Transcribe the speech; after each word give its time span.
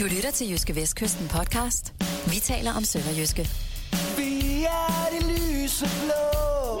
Du 0.00 0.04
lytter 0.04 0.30
til 0.30 0.50
Jyske 0.50 0.74
Vestkysten 0.76 1.28
podcast. 1.28 1.94
Vi 2.26 2.40
taler 2.40 2.72
om 2.72 2.84
Sønderjyske. 2.84 3.42
Vi 4.16 4.64
er 4.64 5.06
det 5.12 5.22
lyse 5.26 5.86
blå. 6.02 6.80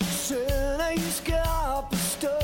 Sønderjyske 0.00 1.34
op 1.76 1.92
at 1.92 1.98
stå. 1.98 2.36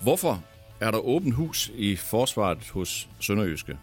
Hvorfor 0.00 0.42
er 0.80 0.90
der 0.90 0.98
åbent 0.98 1.34
hus 1.34 1.70
i 1.74 1.96
forsvaret 1.96 2.68
hos 2.68 3.08
Sønderjyske? 3.20 3.78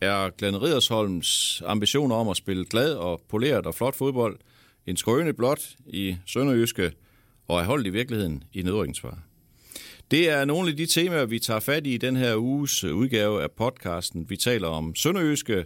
Er 0.00 0.30
Glenn 0.38 0.62
Ridersholms 0.62 1.62
ambitioner 1.66 2.16
om 2.16 2.28
at 2.28 2.36
spille 2.36 2.64
glad 2.64 2.94
og 2.94 3.20
poleret 3.30 3.66
og 3.66 3.74
flot 3.74 3.94
fodbold 3.94 4.38
en 4.86 4.96
skrøne 4.96 5.32
blot 5.32 5.68
i 5.86 6.16
Sønderjyske 6.26 6.92
og 7.48 7.60
er 7.60 7.64
holdt 7.64 7.86
i 7.86 7.90
virkeligheden 7.90 8.44
i 8.52 8.62
nedrykningsfare? 8.62 9.18
Det 10.10 10.28
er 10.30 10.44
nogle 10.44 10.70
af 10.70 10.76
de 10.76 10.86
temaer, 10.86 11.24
vi 11.24 11.38
tager 11.38 11.60
fat 11.60 11.86
i 11.86 11.94
i 11.94 11.96
den 11.96 12.16
her 12.16 12.36
uges 12.36 12.84
udgave 12.84 13.42
af 13.42 13.50
podcasten. 13.50 14.30
Vi 14.30 14.36
taler 14.36 14.68
om 14.68 14.94
Sønderjyske. 14.94 15.64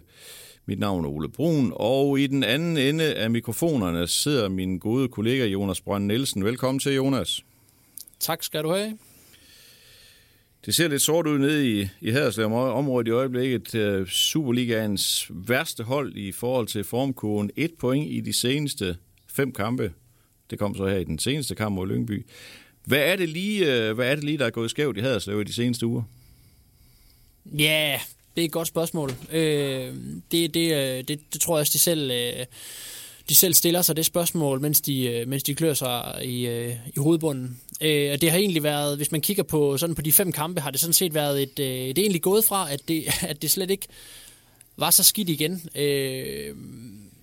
Mit 0.65 0.79
navn 0.79 1.05
er 1.05 1.09
Ole 1.09 1.29
Brun, 1.29 1.73
og 1.75 2.19
i 2.19 2.27
den 2.27 2.43
anden 2.43 2.77
ende 2.77 3.13
af 3.13 3.31
mikrofonerne 3.31 4.07
sidder 4.07 4.49
min 4.49 4.79
gode 4.79 5.07
kollega 5.07 5.45
Jonas 5.45 5.81
Brønd 5.81 6.05
Nielsen. 6.05 6.45
Velkommen 6.45 6.79
til, 6.79 6.93
Jonas. 6.93 7.41
Tak 8.19 8.43
skal 8.43 8.63
du 8.63 8.69
have. 8.71 8.97
Det 10.65 10.75
ser 10.75 10.87
lidt 10.87 11.01
sort 11.01 11.27
ud 11.27 11.39
nede 11.39 11.79
i, 11.79 11.87
i 12.01 12.11
Haderslev 12.11 12.53
området 12.53 13.07
i 13.07 13.11
øjeblikket. 13.11 13.75
Uh, 13.75 14.07
Superligaens 14.07 15.27
værste 15.29 15.83
hold 15.83 16.15
i 16.15 16.31
forhold 16.31 16.67
til 16.67 16.83
formkurven. 16.83 17.51
Et 17.55 17.71
point 17.79 18.11
i 18.11 18.19
de 18.19 18.33
seneste 18.33 18.97
fem 19.39 19.51
kampe. 19.51 19.93
Det 20.49 20.59
kom 20.59 20.75
så 20.75 20.87
her 20.87 20.97
i 20.97 21.03
den 21.03 21.19
seneste 21.19 21.55
kamp 21.55 21.75
mod 21.75 21.87
Lyngby. 21.87 22.25
Hvad 22.85 22.99
er 22.99 23.15
det 23.15 23.29
lige, 23.29 23.73
øh, 23.73 23.95
hvad 23.95 24.11
er 24.11 24.15
det 24.15 24.23
lige 24.23 24.37
der 24.37 24.45
er 24.45 24.49
gået 24.49 24.69
skævt 24.69 24.97
i 24.97 24.99
Haderslev 24.99 25.41
i 25.41 25.43
de 25.43 25.53
seneste 25.53 25.85
uger? 25.85 26.03
Ja, 27.45 27.89
yeah, 27.91 27.99
det 28.35 28.41
er 28.41 28.45
et 28.45 28.51
godt 28.51 28.67
spørgsmål. 28.67 29.11
Øh, 29.31 29.93
det, 30.31 30.53
det, 30.53 30.73
øh, 30.73 31.03
det, 31.07 31.19
det 31.33 31.41
tror 31.41 31.57
jeg 31.57 31.59
også, 31.59 31.73
de 31.73 31.79
selv... 31.79 32.11
Øh, 32.11 32.45
de 33.29 33.35
selv 33.35 33.53
stiller 33.53 33.81
sig 33.81 33.95
det 33.95 34.05
spørgsmål, 34.05 34.61
mens 34.61 34.81
de, 34.81 35.23
mens 35.27 35.43
de 35.43 35.55
klør 35.55 35.73
sig 35.73 36.21
i, 36.23 36.47
i 36.95 36.97
hovedbunden. 36.97 37.61
Øh, 37.81 38.11
og 38.13 38.21
det 38.21 38.31
har 38.31 38.37
egentlig 38.37 38.63
været, 38.63 38.97
hvis 38.97 39.11
man 39.11 39.21
kigger 39.21 39.43
på 39.43 39.77
sådan 39.77 39.95
på 39.95 40.01
de 40.01 40.11
fem 40.11 40.31
kampe, 40.31 40.61
har 40.61 40.71
det 40.71 40.79
sådan 40.79 40.93
set 40.93 41.13
været 41.13 41.41
et, 41.41 41.57
det 41.57 41.97
er 41.97 42.01
egentlig 42.01 42.21
gået 42.21 42.45
fra, 42.45 42.73
at 42.73 42.87
det, 42.87 43.03
at 43.31 43.41
det 43.41 43.51
slet 43.51 43.71
ikke 43.71 43.87
var 44.77 44.89
så 44.89 45.03
skidt 45.03 45.29
igen 45.29 45.61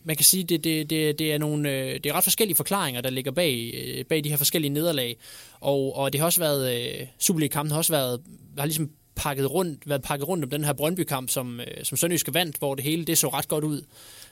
man 0.06 0.16
kan 0.16 0.24
sige, 0.24 0.44
det, 0.44 0.64
det, 0.64 0.90
det, 0.90 1.18
det, 1.18 1.32
er 1.32 1.38
nogle, 1.38 1.70
øh, 1.70 1.94
det 1.94 2.06
er 2.06 2.12
ret 2.12 2.24
forskellige 2.24 2.56
forklaringer, 2.56 3.00
der 3.00 3.10
ligger 3.10 3.30
bag, 3.30 3.74
øh, 3.74 4.04
bag 4.04 4.24
de 4.24 4.28
her 4.28 4.36
forskellige 4.36 4.72
nederlag. 4.72 5.16
Og, 5.60 5.96
og 5.96 6.12
det 6.12 6.20
har 6.20 6.26
også 6.26 6.40
været, 6.40 6.76
øh, 6.76 7.06
Superliga-kampen 7.18 7.70
har 7.70 7.78
også 7.78 7.92
været, 7.92 8.20
har 8.58 8.66
ligesom 8.66 8.90
pakket 9.16 9.50
rundt, 9.50 9.88
været 9.88 10.02
pakket 10.02 10.28
rundt 10.28 10.44
om 10.44 10.50
den 10.50 10.64
her 10.64 10.72
Brøndby-kamp, 10.72 11.30
som, 11.30 11.60
som 11.82 11.96
Sønderjyske 11.96 12.34
vandt, 12.34 12.58
hvor 12.58 12.74
det 12.74 12.84
hele 12.84 13.04
det 13.04 13.18
så 13.18 13.28
ret 13.28 13.48
godt 13.48 13.64
ud. 13.64 13.82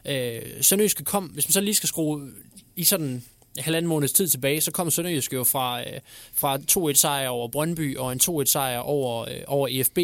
Øh, 0.06 0.42
Sønderjyske 0.60 1.04
kom, 1.04 1.24
hvis 1.24 1.48
man 1.48 1.52
så 1.52 1.60
lige 1.60 1.74
skal 1.74 1.88
skrue 1.88 2.30
i 2.76 2.84
sådan 2.84 3.24
halvanden 3.58 3.88
måneds 3.88 4.12
tid 4.12 4.28
tilbage, 4.28 4.60
så 4.60 4.70
kom 4.70 4.90
Sønderjyske 4.90 5.36
jo 5.36 5.44
fra, 5.44 5.80
øh, 5.80 6.00
fra 6.34 6.58
2-1 6.70 6.92
sejr 6.92 7.28
over 7.28 7.48
Brøndby 7.48 7.96
og 7.96 8.12
en 8.12 8.20
2-1 8.20 8.44
sejr 8.44 8.78
over, 8.78 9.22
øh, 9.22 9.40
over 9.46 9.68
EFB. 9.70 9.98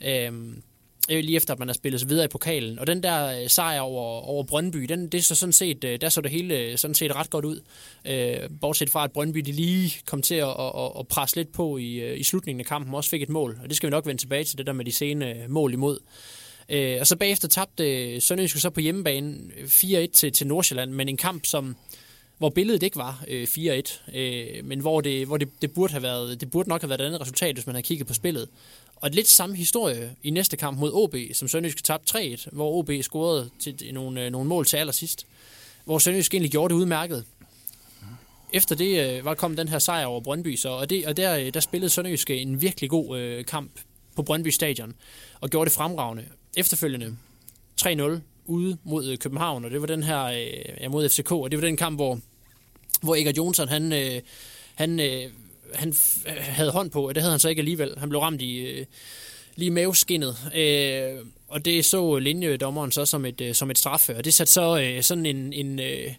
Øh, 0.00 0.32
lige 1.08 1.36
efter, 1.36 1.52
at 1.52 1.58
man 1.58 1.68
har 1.68 1.72
spillet 1.72 2.00
sig 2.00 2.10
videre 2.10 2.24
i 2.24 2.28
pokalen. 2.28 2.78
Og 2.78 2.86
den 2.86 3.02
der 3.02 3.40
øh, 3.40 3.48
sejr 3.48 3.80
over, 3.80 4.20
over 4.20 4.44
Brøndby, 4.44 4.78
den, 4.78 5.08
det 5.08 5.24
så 5.24 5.34
sådan 5.34 5.52
set, 5.52 5.84
øh, 5.84 6.00
der 6.00 6.08
så 6.08 6.20
det 6.20 6.30
hele 6.30 6.58
øh, 6.58 6.78
sådan 6.78 6.94
set 6.94 7.16
ret 7.16 7.30
godt 7.30 7.44
ud. 7.44 7.60
Øh, 8.06 8.36
bortset 8.60 8.90
fra, 8.90 9.04
at 9.04 9.12
Brøndby 9.12 9.38
de 9.38 9.52
lige 9.52 9.94
kom 10.06 10.22
til 10.22 10.34
at, 10.34 10.48
at, 10.48 10.90
at 10.98 11.08
presse 11.08 11.36
lidt 11.36 11.52
på 11.52 11.76
i, 11.76 11.94
øh, 11.94 12.20
i 12.20 12.22
slutningen 12.22 12.60
af 12.60 12.66
kampen, 12.66 12.94
også 12.94 13.10
fik 13.10 13.22
et 13.22 13.28
mål. 13.28 13.58
Og 13.62 13.68
det 13.68 13.76
skal 13.76 13.86
vi 13.86 13.90
nok 13.90 14.06
vende 14.06 14.22
tilbage 14.22 14.44
til, 14.44 14.58
det 14.58 14.66
der 14.66 14.72
med 14.72 14.84
de 14.84 14.92
sene 14.92 15.34
øh, 15.34 15.50
mål 15.50 15.72
imod. 15.72 15.98
Øh, 16.68 16.96
og 17.00 17.06
så 17.06 17.16
bagefter 17.16 17.48
tabte 17.48 18.20
Sønderjysk 18.20 18.60
så 18.60 18.70
på 18.70 18.80
hjemmebane 18.80 19.36
4-1 19.64 20.06
til, 20.12 20.32
til 20.32 20.46
Nordsjælland, 20.46 20.90
men 20.90 21.08
en 21.08 21.16
kamp, 21.16 21.46
som 21.46 21.76
hvor 22.38 22.50
billedet 22.50 22.82
ikke 22.82 22.96
var 22.96 23.24
øh, 23.28 23.48
4-1, 23.50 24.16
øh, 24.18 24.64
men 24.64 24.80
hvor, 24.80 25.00
det, 25.00 25.26
hvor 25.26 25.36
det, 25.36 25.48
det, 25.62 25.72
burde 25.72 25.92
have 25.92 26.02
været, 26.02 26.40
det 26.40 26.50
burde 26.50 26.68
nok 26.68 26.80
have 26.80 26.88
været 26.88 27.00
et 27.00 27.04
andet 27.04 27.20
resultat, 27.20 27.54
hvis 27.54 27.66
man 27.66 27.74
havde 27.74 27.86
kigget 27.86 28.06
på 28.06 28.14
spillet. 28.14 28.48
Og 28.96 29.10
lidt 29.10 29.28
samme 29.28 29.56
historie 29.56 30.16
i 30.22 30.30
næste 30.30 30.56
kamp 30.56 30.78
mod 30.78 30.90
OB, 30.92 31.14
som 31.32 31.48
Sønderjyske 31.48 31.82
tabte 31.82 32.18
3-1, 32.18 32.48
hvor 32.52 32.78
OB 32.78 32.90
scorede 33.02 33.50
til 33.58 33.90
nogle, 33.92 34.24
øh, 34.24 34.30
nogle 34.30 34.48
mål 34.48 34.66
til 34.66 34.76
allersidst, 34.76 35.26
hvor 35.84 35.98
Sønderjysk 35.98 36.34
egentlig 36.34 36.50
gjorde 36.50 36.74
det 36.74 36.80
udmærket. 36.80 37.24
Efter 38.52 38.74
det 38.74 39.18
øh, 39.18 39.24
var 39.24 39.34
kom 39.34 39.56
den 39.56 39.68
her 39.68 39.78
sejr 39.78 40.06
over 40.06 40.20
Brøndby, 40.20 40.56
så, 40.56 40.68
og, 40.68 40.90
det, 40.90 41.06
og 41.06 41.16
der, 41.16 41.36
øh, 41.38 41.54
der 41.54 41.60
spillede 41.60 41.90
Sønderjysk 41.90 42.30
øh, 42.30 42.40
en 42.40 42.62
virkelig 42.62 42.90
god 42.90 43.18
øh, 43.18 43.44
kamp 43.44 43.70
på 44.16 44.22
Brøndby 44.22 44.48
Stadion, 44.48 44.94
og 45.40 45.50
gjorde 45.50 45.68
det 45.68 45.76
fremragende 45.76 46.24
efterfølgende 46.56 47.16
3-0 47.80 48.20
ude 48.46 48.78
mod 48.84 49.16
København, 49.16 49.64
og 49.64 49.70
det 49.70 49.80
var 49.80 49.86
den 49.86 50.02
her 50.02 50.24
øh, 50.24 50.80
ja, 50.80 50.88
mod 50.88 51.08
FCK, 51.08 51.32
og 51.32 51.50
det 51.50 51.60
var 51.60 51.66
den 51.66 51.76
kamp, 51.76 51.98
hvor, 51.98 52.20
hvor 53.02 53.14
Egert 53.14 53.36
Jonsson, 53.36 53.68
han, 53.68 53.92
øh, 53.92 54.20
han, 54.74 55.00
øh, 55.00 55.30
han 55.74 55.94
øh, 56.26 56.34
havde 56.38 56.70
hånd 56.70 56.90
på, 56.90 57.08
og 57.08 57.14
det 57.14 57.22
havde 57.22 57.30
han 57.30 57.40
så 57.40 57.48
ikke 57.48 57.60
alligevel. 57.60 57.94
Han 57.98 58.08
blev 58.08 58.20
ramt 58.20 58.42
i 58.42 58.56
øh, 58.58 58.86
lige 59.56 59.70
maveskinnet, 59.70 60.36
øh, 60.56 61.26
og 61.48 61.64
det 61.64 61.84
så 61.84 62.18
linjedommeren 62.18 62.92
så 62.92 63.06
som 63.06 63.24
et, 63.24 63.40
øh, 63.40 63.54
som 63.54 63.70
et 63.70 63.78
straffe, 63.78 64.16
og 64.16 64.24
det 64.24 64.34
satte 64.34 64.52
så 64.52 64.80
øh, 64.80 65.02
sådan 65.02 65.26
en, 65.26 65.52
en, 65.52 65.80
øh, 65.80 66.12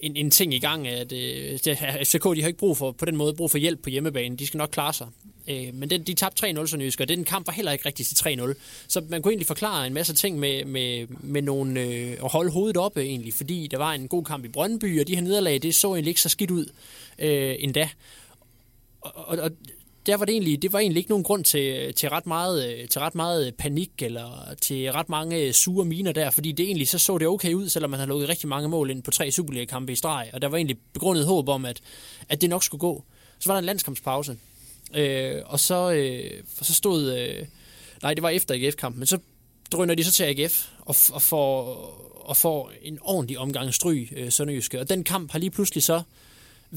en, 0.00 0.16
en 0.16 0.30
ting 0.30 0.54
i 0.54 0.58
gang, 0.58 0.88
at 0.88 1.12
øh, 1.12 1.58
FCK 2.04 2.24
de 2.24 2.40
har 2.40 2.46
ikke 2.46 2.58
brug 2.58 2.76
for, 2.76 2.92
på 2.92 3.04
den 3.04 3.16
måde 3.16 3.34
brug 3.34 3.50
for 3.50 3.58
hjælp 3.58 3.82
på 3.82 3.90
hjemmebane. 3.90 4.36
De 4.36 4.46
skal 4.46 4.58
nok 4.58 4.70
klare 4.70 4.92
sig. 4.92 5.06
Øh, 5.48 5.74
men 5.74 5.90
den, 5.90 6.02
de 6.02 6.14
tabte 6.14 6.46
3-0, 6.46 6.66
så 6.66 6.76
nysk, 6.76 7.00
og 7.00 7.08
den 7.08 7.24
kamp 7.24 7.46
var 7.46 7.52
heller 7.52 7.72
ikke 7.72 7.86
rigtig 7.86 8.06
til 8.06 8.14
3-0. 8.14 8.54
Så 8.88 9.00
man 9.08 9.22
kunne 9.22 9.32
egentlig 9.32 9.46
forklare 9.46 9.86
en 9.86 9.94
masse 9.94 10.14
ting 10.14 10.38
med, 10.38 10.64
med, 10.64 11.06
med 11.08 11.42
nogle, 11.42 11.80
øh, 11.80 12.12
at 12.24 12.30
holde 12.30 12.50
hovedet 12.50 12.76
oppe 12.76 13.02
egentlig, 13.02 13.34
fordi 13.34 13.68
der 13.70 13.78
var 13.78 13.92
en 13.92 14.08
god 14.08 14.24
kamp 14.24 14.44
i 14.44 14.48
Brøndby, 14.48 15.00
og 15.00 15.06
de 15.06 15.14
her 15.14 15.22
nederlag, 15.22 15.62
det 15.62 15.74
så 15.74 15.88
egentlig 15.88 16.10
ikke 16.10 16.20
så 16.20 16.28
skidt 16.28 16.50
ud 16.50 16.66
øh, 17.18 17.54
endda. 17.58 17.88
Og, 19.14 19.28
og, 19.28 19.38
og 19.38 19.50
der 20.06 20.16
var 20.16 20.24
det 20.24 20.32
egentlig, 20.32 20.62
det 20.62 20.72
var 20.72 20.78
egentlig 20.78 20.98
ikke 20.98 21.10
nogen 21.10 21.24
grund 21.24 21.44
til, 21.44 21.94
til, 21.94 22.08
ret 22.08 22.26
meget, 22.26 22.90
til 22.90 23.00
ret 23.00 23.14
meget 23.14 23.54
panik 23.54 23.90
eller 23.98 24.54
til 24.60 24.92
ret 24.92 25.08
mange 25.08 25.52
sure 25.52 25.84
miner 25.84 26.12
der, 26.12 26.30
fordi 26.30 26.52
det 26.52 26.66
egentlig 26.66 26.88
så 26.88 26.98
så 26.98 27.18
det 27.18 27.28
okay 27.28 27.54
ud, 27.54 27.68
selvom 27.68 27.90
man 27.90 27.98
havde 27.98 28.08
lukket 28.08 28.28
rigtig 28.28 28.48
mange 28.48 28.68
mål 28.68 28.90
ind 28.90 29.02
på 29.02 29.10
tre 29.10 29.30
Superliga-kampe 29.30 29.92
i 29.92 29.96
streg, 29.96 30.30
og 30.32 30.42
der 30.42 30.48
var 30.48 30.56
egentlig 30.56 30.78
begrundet 30.92 31.26
håb 31.26 31.48
om, 31.48 31.64
at, 31.64 31.80
at 32.28 32.40
det 32.40 32.50
nok 32.50 32.64
skulle 32.64 32.80
gå. 32.80 33.04
Så 33.38 33.48
var 33.48 33.54
der 33.54 33.58
en 33.58 33.64
landskampspause, 33.64 34.36
Øh, 34.94 35.42
og 35.44 35.60
så, 35.60 35.92
øh, 35.92 36.30
så 36.62 36.74
stod... 36.74 37.12
Øh, 37.18 37.46
nej, 38.02 38.14
det 38.14 38.22
var 38.22 38.28
efter 38.28 38.54
AGF-kampen, 38.54 38.98
men 38.98 39.06
så 39.06 39.18
drøner 39.72 39.94
de 39.94 40.04
så 40.04 40.12
til 40.12 40.24
AGF 40.24 40.68
og, 40.80 40.96
og, 41.12 41.22
får, 41.22 41.64
og 42.24 42.36
får 42.36 42.72
en 42.82 42.98
ordentlig 43.02 43.38
omgang 43.38 43.74
stryg 43.74 44.08
øh, 44.16 44.32
Sønderjyske. 44.32 44.80
Og 44.80 44.88
den 44.88 45.04
kamp 45.04 45.32
har 45.32 45.38
lige 45.38 45.50
pludselig 45.50 45.82
så 45.82 46.02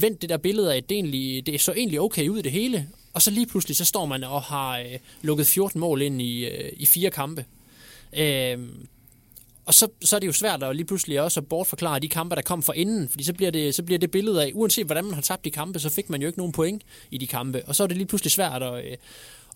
vendt 0.02 0.22
det 0.22 0.30
der 0.30 0.38
billede 0.38 0.74
af, 0.74 0.78
at 0.78 0.90
det, 0.90 0.96
egentlig, 0.96 1.46
det 1.46 1.62
så 1.62 1.74
egentlig 1.74 2.02
okay 2.02 2.28
ud 2.28 2.42
det 2.42 2.52
hele. 2.52 2.90
Og 3.14 3.22
så 3.22 3.32
lige 3.32 3.48
pludselig 3.48 3.78
så 3.78 3.86
står 3.86 4.06
man 4.06 4.24
og 4.24 4.42
har 4.42 4.80
øh, 4.80 5.00
lukket 5.22 5.48
14 5.48 5.80
mål 5.80 6.02
ind 6.02 6.22
i, 6.22 6.46
øh, 6.46 6.72
i 6.78 6.86
fire 6.86 7.10
kampe. 7.10 7.46
Øh, 8.18 8.58
og 9.66 9.74
så, 9.74 9.88
så 10.02 10.16
er 10.16 10.20
det 10.20 10.28
jo 10.28 10.34
svært 10.34 10.64
at 10.64 10.76
lige 10.76 10.86
pludselig 10.86 11.22
også 11.22 11.40
at 11.40 11.48
bortforklare 11.48 12.00
de 12.00 12.10
kampe, 12.10 12.36
der 12.36 12.42
kom 12.42 12.64
fra 12.64 12.74
inden, 12.74 13.10
fordi 13.10 13.24
så 13.24 13.34
bliver, 13.34 13.52
det, 13.52 13.76
så 13.76 13.84
bliver 13.84 14.00
det 14.00 14.12
billede 14.12 14.44
af, 14.44 14.52
uanset 14.54 14.86
hvordan 14.86 15.06
man 15.06 15.14
har 15.14 15.22
tabt 15.22 15.46
de 15.46 15.52
kampe, 15.52 15.80
så 15.80 15.90
fik 15.90 16.10
man 16.10 16.22
jo 16.22 16.28
ikke 16.28 16.40
nogen 16.40 16.52
point 16.52 16.84
i 17.12 17.18
de 17.18 17.28
kampe. 17.28 17.64
Og 17.66 17.76
så 17.76 17.84
er 17.84 17.88
det 17.88 17.98
lige 17.98 18.08
pludselig 18.08 18.32
svært 18.32 18.64
at, 18.64 18.86
øh, 18.86 18.98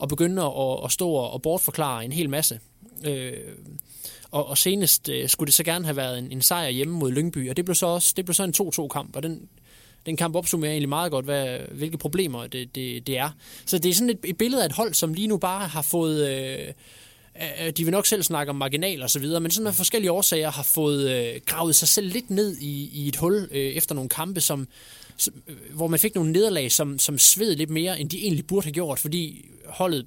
at 0.01 0.09
begynde 0.09 0.41
at, 0.41 0.79
at 0.83 0.91
stå 0.91 1.09
og 1.09 1.41
bortforklare 1.41 2.05
en 2.05 2.11
hel 2.11 2.29
masse. 2.29 2.59
Øh, 3.05 3.33
og, 4.31 4.47
og 4.47 4.57
senest 4.57 5.09
øh, 5.09 5.29
skulle 5.29 5.47
det 5.47 5.53
så 5.53 5.63
gerne 5.63 5.85
have 5.85 5.95
været 5.95 6.19
en, 6.19 6.31
en 6.31 6.41
sejr 6.41 6.69
hjemme 6.69 6.93
mod 6.93 7.11
Lyngby, 7.11 7.49
og 7.49 7.57
det 7.57 7.65
blev 7.65 7.75
så 7.75 7.85
også 7.85 8.13
det 8.15 8.25
blev 8.25 8.33
så 8.33 8.43
en 8.43 8.53
2-2-kamp, 8.61 9.15
og 9.15 9.23
den, 9.23 9.49
den 10.05 10.17
kamp 10.17 10.35
opsummerer 10.35 10.71
egentlig 10.71 10.89
meget 10.89 11.11
godt, 11.11 11.25
hvad, 11.25 11.59
hvilke 11.71 11.97
problemer 11.97 12.47
det, 12.47 12.75
det, 12.75 13.07
det 13.07 13.17
er. 13.17 13.29
Så 13.65 13.77
det 13.77 13.89
er 13.89 13.93
sådan 13.93 14.09
et, 14.09 14.19
et 14.23 14.37
billede 14.37 14.61
af 14.61 14.65
et 14.65 14.71
hold, 14.71 14.93
som 14.93 15.13
lige 15.13 15.27
nu 15.27 15.37
bare 15.37 15.67
har 15.67 15.81
fået... 15.81 16.29
Øh, 16.29 16.67
øh, 17.61 17.69
de 17.77 17.83
vil 17.83 17.91
nok 17.91 18.05
selv 18.05 18.23
snakke 18.23 18.49
om 18.49 18.55
marginal 18.55 19.01
og 19.01 19.09
så 19.09 19.19
videre, 19.19 19.41
men 19.41 19.51
sådan 19.51 19.67
af 19.67 19.75
forskellige 19.75 20.11
årsager 20.11 20.51
har 20.51 20.63
fået 20.63 21.11
øh, 21.11 21.41
gravet 21.45 21.75
sig 21.75 21.87
selv 21.87 22.07
lidt 22.07 22.29
ned 22.29 22.57
i, 22.57 22.89
i 22.93 23.07
et 23.07 23.15
hul 23.15 23.49
øh, 23.51 23.59
efter 23.59 23.95
nogle 23.95 24.09
kampe, 24.09 24.41
som, 24.41 24.67
som, 25.17 25.33
øh, 25.47 25.55
hvor 25.71 25.87
man 25.87 25.99
fik 25.99 26.15
nogle 26.15 26.31
nederlag, 26.31 26.71
som, 26.71 26.99
som 26.99 27.17
sved 27.17 27.55
lidt 27.55 27.69
mere, 27.69 27.99
end 27.99 28.09
de 28.09 28.17
egentlig 28.17 28.47
burde 28.47 28.65
have 28.65 28.73
gjort, 28.73 28.99
fordi 28.99 29.45
holdet 29.65 30.05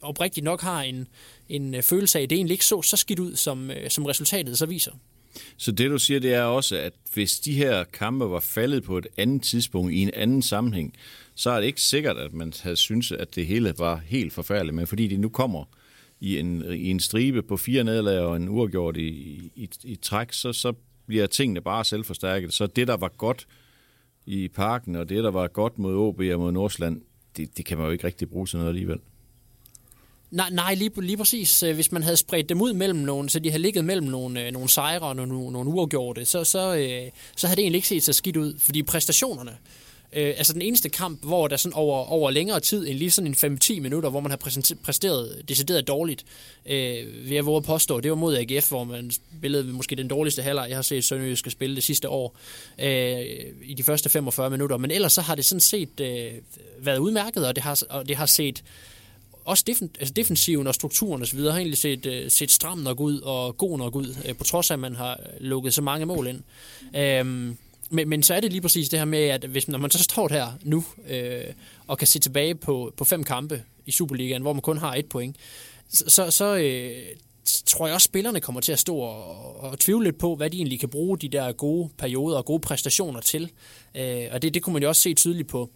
oprigtigt 0.00 0.44
nok 0.44 0.60
har 0.60 0.82
en, 0.82 1.08
en 1.48 1.74
øh, 1.74 1.82
følelse 1.82 2.18
af, 2.18 2.22
at 2.22 2.30
det 2.30 2.36
egentlig 2.36 2.54
ikke 2.54 2.66
så 2.66 2.82
så 2.82 2.96
skidt 2.96 3.18
ud, 3.18 3.36
som, 3.36 3.70
øh, 3.70 3.90
som 3.90 4.06
resultatet 4.06 4.58
så 4.58 4.66
viser. 4.66 4.92
Så 5.56 5.72
det 5.72 5.90
du 5.90 5.98
siger, 5.98 6.20
det 6.20 6.34
er 6.34 6.42
også, 6.42 6.76
at 6.76 6.92
hvis 7.14 7.40
de 7.40 7.52
her 7.52 7.84
kampe 7.84 8.30
var 8.30 8.40
faldet 8.40 8.82
på 8.82 8.98
et 8.98 9.06
andet 9.16 9.42
tidspunkt 9.42 9.92
i 9.92 9.98
en 9.98 10.10
anden 10.14 10.42
sammenhæng, 10.42 10.94
så 11.34 11.50
er 11.50 11.60
det 11.60 11.66
ikke 11.66 11.80
sikkert, 11.80 12.16
at 12.16 12.32
man 12.32 12.52
havde 12.62 12.76
syntes, 12.76 13.12
at 13.12 13.34
det 13.34 13.46
hele 13.46 13.74
var 13.78 13.96
helt 13.96 14.32
forfærdeligt, 14.32 14.74
men 14.74 14.86
fordi 14.86 15.06
de 15.06 15.16
nu 15.16 15.28
kommer 15.28 15.64
i 16.20 16.38
en, 16.38 16.62
i 16.72 16.90
en 16.90 17.00
stribe 17.00 17.42
på 17.42 17.56
fire 17.56 17.84
nederlag 17.84 18.20
og 18.20 18.36
en 18.36 18.48
uafgjort 18.48 18.96
i, 18.96 19.08
i, 19.54 19.70
i 19.84 19.96
træk, 19.96 20.32
så, 20.32 20.52
så 20.52 20.72
bliver 21.06 21.26
tingene 21.26 21.60
bare 21.60 21.84
selvforstærket. 21.84 22.52
Så 22.52 22.66
det, 22.66 22.88
der 22.88 22.96
var 22.96 23.08
godt 23.08 23.46
i 24.26 24.48
parken, 24.48 24.96
og 24.96 25.08
det, 25.08 25.24
der 25.24 25.30
var 25.30 25.48
godt 25.48 25.78
mod 25.78 25.94
OB 25.94 26.20
og 26.20 26.40
mod 26.40 26.52
Nordsland, 26.52 27.00
det, 27.36 27.56
det 27.56 27.64
kan 27.64 27.78
man 27.78 27.86
jo 27.86 27.92
ikke 27.92 28.06
rigtig 28.06 28.28
bruge 28.28 28.46
til 28.46 28.58
noget 28.58 28.68
alligevel. 28.68 28.98
Nej, 30.34 30.50
nej 30.50 30.74
lige, 30.74 31.02
lige 31.02 31.16
præcis. 31.16 31.62
Øh, 31.62 31.74
hvis 31.74 31.92
man 31.92 32.02
havde 32.02 32.16
spredt 32.16 32.48
dem 32.48 32.62
ud 32.62 32.72
mellem 32.72 32.98
nogle, 32.98 33.30
så 33.30 33.38
de 33.38 33.50
havde 33.50 33.62
ligget 33.62 33.84
mellem 33.84 34.06
nogle, 34.06 34.46
øh, 34.46 34.52
nogle 34.52 34.68
sejre 34.68 35.00
og 35.00 35.16
nogle, 35.16 35.52
nogle 35.52 35.70
uafgjorte, 35.70 36.24
så, 36.24 36.44
så, 36.44 36.74
øh, 36.74 37.10
så 37.36 37.46
havde 37.46 37.56
det 37.56 37.62
egentlig 37.62 37.78
ikke 37.78 37.88
set 37.88 38.02
så 38.02 38.12
skidt 38.12 38.36
ud. 38.36 38.54
Fordi 38.58 38.82
præstationerne, 38.82 39.50
øh, 40.12 40.34
altså 40.36 40.52
den 40.52 40.62
eneste 40.62 40.88
kamp, 40.88 41.24
hvor 41.24 41.48
der 41.48 41.56
sådan 41.56 41.74
over, 41.74 42.04
over 42.04 42.30
længere 42.30 42.60
tid, 42.60 42.88
end 42.88 42.98
lige 42.98 43.10
sådan 43.10 43.36
en 43.44 43.58
5-10 43.58 43.80
minutter, 43.80 44.10
hvor 44.10 44.20
man 44.20 44.30
har 44.30 44.36
præsteret 44.82 45.42
decideret 45.48 45.88
dårligt, 45.88 46.24
øh, 46.66 47.06
vil 47.24 47.34
jeg 47.34 47.46
våge 47.46 47.56
at 47.56 47.64
påstå, 47.64 48.00
det 48.00 48.10
var 48.10 48.16
mod 48.16 48.36
AGF, 48.36 48.68
hvor 48.68 48.84
man 48.84 49.10
spillede 49.10 49.64
måske 49.64 49.96
den 49.96 50.08
dårligste 50.08 50.42
halvleg, 50.42 50.66
jeg 50.68 50.76
har 50.76 50.82
set 50.82 51.04
Sønderjyske 51.04 51.50
spille 51.50 51.76
det 51.76 51.84
sidste 51.84 52.08
år, 52.08 52.36
øh, 52.78 53.20
i 53.64 53.74
de 53.74 53.82
første 53.82 54.08
45 54.08 54.50
minutter. 54.50 54.76
Men 54.76 54.90
ellers 54.90 55.12
så 55.12 55.20
har 55.20 55.34
det 55.34 55.44
sådan 55.44 55.60
set 55.60 56.00
øh, 56.00 56.32
været 56.78 56.98
udmærket, 56.98 57.46
og 57.46 57.56
det 57.56 57.64
har, 57.64 57.82
og 57.90 58.08
det 58.08 58.16
har 58.16 58.26
set 58.26 58.62
også 59.44 59.64
defen, 59.66 59.90
altså 60.00 60.14
defensiven 60.14 60.66
og 60.66 60.74
strukturen 60.74 61.22
osv. 61.22 61.38
har 61.40 61.56
egentlig 61.56 61.78
set, 61.78 62.06
øh, 62.06 62.30
set 62.30 62.50
stram 62.50 62.78
nok 62.78 63.00
ud 63.00 63.20
og 63.20 63.56
god 63.56 63.78
nok 63.78 63.96
ud, 63.96 64.16
øh, 64.28 64.36
på 64.36 64.44
trods 64.44 64.70
af, 64.70 64.74
at 64.74 64.80
man 64.80 64.96
har 64.96 65.20
lukket 65.40 65.74
så 65.74 65.82
mange 65.82 66.06
mål 66.06 66.26
ind. 66.26 66.42
Um, 67.20 67.58
men, 67.90 68.08
men 68.08 68.22
så 68.22 68.34
er 68.34 68.40
det 68.40 68.52
lige 68.52 68.60
præcis 68.60 68.88
det 68.88 68.98
her 68.98 69.06
med, 69.06 69.18
at 69.18 69.44
hvis, 69.44 69.68
når 69.68 69.78
man 69.78 69.90
så 69.90 70.02
står 70.02 70.28
her 70.28 70.46
nu 70.62 70.84
øh, 71.08 71.44
og 71.86 71.98
kan 71.98 72.06
se 72.06 72.18
tilbage 72.18 72.54
på, 72.54 72.92
på 72.96 73.04
fem 73.04 73.24
kampe 73.24 73.62
i 73.86 73.92
Superligaen, 73.92 74.42
hvor 74.42 74.52
man 74.52 74.62
kun 74.62 74.78
har 74.78 74.94
et 74.94 75.06
point, 75.06 75.36
så, 75.88 76.04
så, 76.08 76.30
så 76.30 76.56
øh, 76.56 77.02
tror 77.66 77.86
jeg 77.86 77.94
også, 77.94 78.06
at 78.06 78.10
spillerne 78.10 78.40
kommer 78.40 78.60
til 78.60 78.72
at 78.72 78.78
stå 78.78 78.96
og, 78.96 79.56
og 79.60 79.78
tvivle 79.78 80.04
lidt 80.04 80.18
på, 80.18 80.36
hvad 80.36 80.50
de 80.50 80.56
egentlig 80.56 80.80
kan 80.80 80.88
bruge 80.88 81.18
de 81.18 81.28
der 81.28 81.52
gode 81.52 81.90
perioder 81.98 82.36
og 82.36 82.44
gode 82.44 82.60
præstationer 82.60 83.20
til. 83.20 83.50
Øh, 83.94 84.24
og 84.32 84.42
det, 84.42 84.54
det 84.54 84.62
kunne 84.62 84.72
man 84.72 84.82
jo 84.82 84.88
også 84.88 85.02
se 85.02 85.14
tydeligt 85.14 85.48
på, 85.48 85.70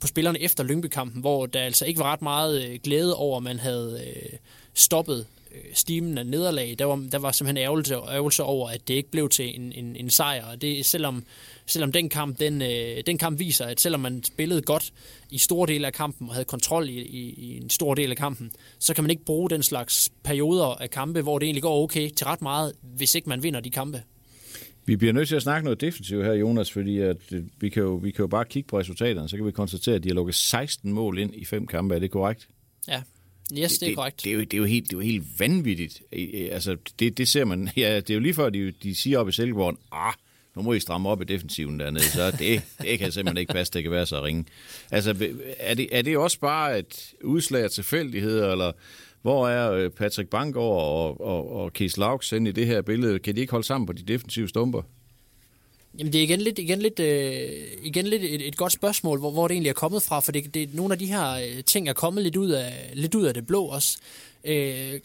på 0.00 0.06
spillerne 0.06 0.40
efter 0.40 0.64
Lyngby-kampen, 0.64 1.20
hvor 1.20 1.46
der 1.46 1.60
altså 1.60 1.84
ikke 1.86 2.00
var 2.00 2.12
ret 2.12 2.22
meget 2.22 2.64
øh, 2.64 2.78
glæde 2.84 3.16
over, 3.16 3.36
at 3.36 3.42
man 3.42 3.58
havde 3.58 4.02
øh, 4.06 4.38
stoppet 4.74 5.26
øh, 5.54 5.60
stimen 5.74 6.18
af 6.18 6.26
nederlag. 6.26 6.74
Der 6.78 6.84
var, 6.84 7.06
der 7.12 7.18
var 7.18 7.32
simpelthen 7.32 7.64
ærgelse, 7.64 7.94
ærgelse 7.94 8.42
over, 8.42 8.70
at 8.70 8.88
det 8.88 8.94
ikke 8.94 9.10
blev 9.10 9.28
til 9.28 9.60
en, 9.60 9.72
en, 9.72 9.96
en 9.96 10.10
sejr. 10.10 10.46
Og 10.46 10.62
det, 10.62 10.86
selvom, 10.86 11.24
selvom 11.66 11.92
den 11.92 12.08
kamp, 12.08 12.40
den, 12.40 12.60
den 13.06 13.18
kamp 13.18 13.38
viser, 13.38 13.64
at 13.66 13.80
selvom 13.80 14.00
man 14.00 14.24
spillede 14.24 14.62
godt 14.62 14.92
i 15.30 15.38
store 15.38 15.66
dele 15.66 15.86
af 15.86 15.92
kampen 15.92 16.28
og 16.28 16.34
havde 16.34 16.44
kontrol 16.44 16.88
i, 16.88 16.92
i, 16.92 17.34
i 17.36 17.56
en 17.56 17.70
stor 17.70 17.94
del 17.94 18.10
af 18.10 18.16
kampen, 18.16 18.52
så 18.78 18.94
kan 18.94 19.04
man 19.04 19.10
ikke 19.10 19.24
bruge 19.24 19.50
den 19.50 19.62
slags 19.62 20.10
perioder 20.22 20.66
af 20.66 20.90
kampe, 20.90 21.22
hvor 21.22 21.38
det 21.38 21.46
egentlig 21.46 21.62
går 21.62 21.82
okay 21.82 22.10
til 22.10 22.26
ret 22.26 22.42
meget, 22.42 22.72
hvis 22.82 23.14
ikke 23.14 23.28
man 23.28 23.42
vinder 23.42 23.60
de 23.60 23.70
kampe. 23.70 24.02
Vi 24.90 24.96
bliver 24.96 25.12
nødt 25.12 25.28
til 25.28 25.36
at 25.36 25.42
snakke 25.42 25.64
noget 25.64 25.80
defensivt 25.80 26.24
her, 26.24 26.32
Jonas, 26.32 26.72
fordi 26.72 26.98
at 26.98 27.16
øh, 27.32 27.42
vi, 27.60 27.68
kan 27.68 27.82
jo, 27.82 27.94
vi 27.94 28.10
kan 28.10 28.22
jo 28.22 28.26
bare 28.26 28.44
kigge 28.44 28.66
på 28.66 28.78
resultaterne, 28.78 29.28
så 29.28 29.36
kan 29.36 29.46
vi 29.46 29.50
konstatere, 29.52 29.94
at 29.94 30.02
de 30.04 30.08
har 30.08 30.14
lukket 30.14 30.34
16 30.34 30.92
mål 30.92 31.18
ind 31.18 31.34
i 31.34 31.44
fem 31.44 31.66
kampe. 31.66 31.94
Er 31.94 31.98
det 31.98 32.10
korrekt? 32.10 32.48
Ja, 32.88 33.02
yes, 33.58 33.72
det, 33.72 33.80
det 33.80 33.90
er 33.90 33.94
korrekt. 33.94 34.16
Det, 34.16 34.24
det, 34.24 34.30
er 34.30 34.34
jo, 34.34 34.40
det, 34.40 34.54
er 34.54 34.58
jo 34.58 34.64
helt, 34.64 34.84
det 34.84 34.92
er 34.92 34.96
jo 34.96 35.00
helt 35.00 35.40
vanvittigt. 35.40 36.02
Altså, 36.52 36.76
det, 36.98 37.18
det 37.18 37.28
ser 37.28 37.44
man. 37.44 37.70
Ja, 37.76 37.96
det 37.96 38.10
er 38.10 38.14
jo 38.14 38.20
lige 38.20 38.34
før, 38.34 38.50
de, 38.50 38.70
de 38.70 38.94
siger 38.94 39.18
op 39.18 39.28
i 39.28 39.32
Silkeborg, 39.32 39.78
ah, 39.92 40.12
nu 40.56 40.62
må 40.62 40.72
I 40.72 40.80
stramme 40.80 41.08
op 41.08 41.22
i 41.22 41.24
defensiven 41.24 41.80
dernede, 41.80 42.04
så 42.04 42.30
det, 42.30 42.62
det 42.82 42.98
kan 42.98 43.12
simpelthen 43.12 43.40
ikke 43.40 43.52
passe, 43.52 43.72
det 43.72 43.82
kan 43.82 43.92
være 43.92 44.06
så 44.06 44.24
ringe. 44.24 44.44
Altså, 44.90 45.30
er 45.58 45.74
det, 45.74 45.88
er 45.92 46.02
det 46.02 46.16
også 46.16 46.40
bare 46.40 46.78
et 46.78 47.14
udslag 47.24 47.64
af 47.64 47.70
tilfældigheder, 47.70 48.52
eller 48.52 48.72
hvor 49.22 49.48
er 49.48 49.72
øh, 49.72 49.90
Patrick 49.90 50.28
Bangor 50.28 50.80
og, 50.80 51.20
og, 51.20 51.52
og 51.52 51.72
Kees 51.72 51.96
Laux 51.96 52.32
i 52.32 52.38
det 52.38 52.66
her 52.66 52.82
billede? 52.82 53.18
Kan 53.18 53.36
de 53.36 53.40
ikke 53.40 53.50
holde 53.50 53.66
sammen 53.66 53.86
på 53.86 53.92
de 53.92 54.02
defensive 54.02 54.48
stumper? 54.48 54.82
Jamen 55.98 56.12
det 56.12 56.18
er 56.18 56.22
igen 56.22 56.40
lidt, 56.40 56.58
igen 56.58 56.82
lidt, 56.82 57.00
øh, 57.00 57.50
igen 57.82 58.06
lidt 58.06 58.22
et, 58.22 58.48
et 58.48 58.56
godt 58.56 58.72
spørgsmål, 58.72 59.18
hvor, 59.18 59.30
hvor 59.30 59.48
det 59.48 59.54
egentlig 59.54 59.70
er 59.70 59.74
kommet 59.74 60.02
fra, 60.02 60.20
for 60.20 60.32
det, 60.32 60.54
det, 60.54 60.74
nogle 60.74 60.94
af 60.94 60.98
de 60.98 61.06
her 61.06 61.32
øh, 61.32 61.64
ting 61.64 61.88
er 61.88 61.92
kommet 61.92 62.24
lidt 62.24 62.36
ud 62.36 62.50
af, 62.50 62.90
lidt 62.94 63.14
ud 63.14 63.24
af 63.24 63.34
det 63.34 63.46
blå 63.46 63.64
også. 63.64 63.98
Øh, 64.44 65.00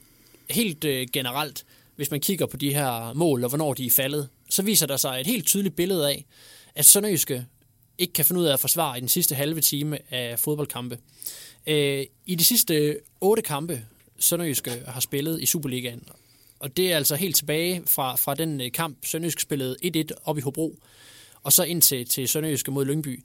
helt 0.50 0.84
øh, 0.84 1.08
generelt, 1.14 1.66
hvis 1.96 2.12
man 2.12 2.20
kigger 2.20 2.46
på 2.46 2.58
de 2.58 2.74
her 2.74 3.14
mål 3.14 3.44
og 3.44 3.50
hvornår 3.50 3.74
de 3.74 3.86
er 3.86 3.92
faldet, 3.92 4.30
så 4.50 4.64
viser 4.64 4.88
der 4.88 4.98
sig 4.98 5.20
et 5.20 5.28
helt 5.28 5.46
tydeligt 5.46 5.76
billede 5.76 6.10
af, 6.10 6.26
at 6.76 6.86
Sønderjyske 6.86 7.46
ikke 7.98 8.14
kan 8.14 8.26
finde 8.26 8.42
ud 8.42 8.46
af 8.46 8.54
at 8.54 8.60
forsvare 8.60 8.98
i 8.98 9.02
den 9.02 9.10
sidste 9.10 9.36
halve 9.36 9.62
time 9.62 10.14
af 10.14 10.40
fodboldkampe. 10.40 10.98
Øh, 11.68 12.06
I 12.26 12.36
de 12.36 12.44
sidste 12.44 12.98
otte 13.22 13.42
kampe 13.42 13.82
Sønderjyske 14.20 14.72
øh, 14.72 14.88
har 14.88 15.00
spillet 15.00 15.42
i 15.42 15.46
Superligaen. 15.46 16.04
Og 16.60 16.78
det 16.78 16.92
er 16.92 16.96
altså 16.96 17.16
helt 17.16 17.36
tilbage 17.36 17.84
fra, 17.86 18.16
fra 18.16 18.36
den 18.36 18.62
øh, 18.62 18.72
kamp, 18.72 19.06
Sønderjysk 19.06 19.40
spillede 19.40 19.76
1-1 20.12 20.16
op 20.24 20.38
i 20.38 20.42
Hobro, 20.42 20.80
og 21.44 21.54
så 21.54 21.64
ind 21.64 21.82
til, 21.82 22.08
til 22.08 22.28
Sønderjyske 22.28 22.72
mod 22.72 22.86
Lyngby. 22.86 23.24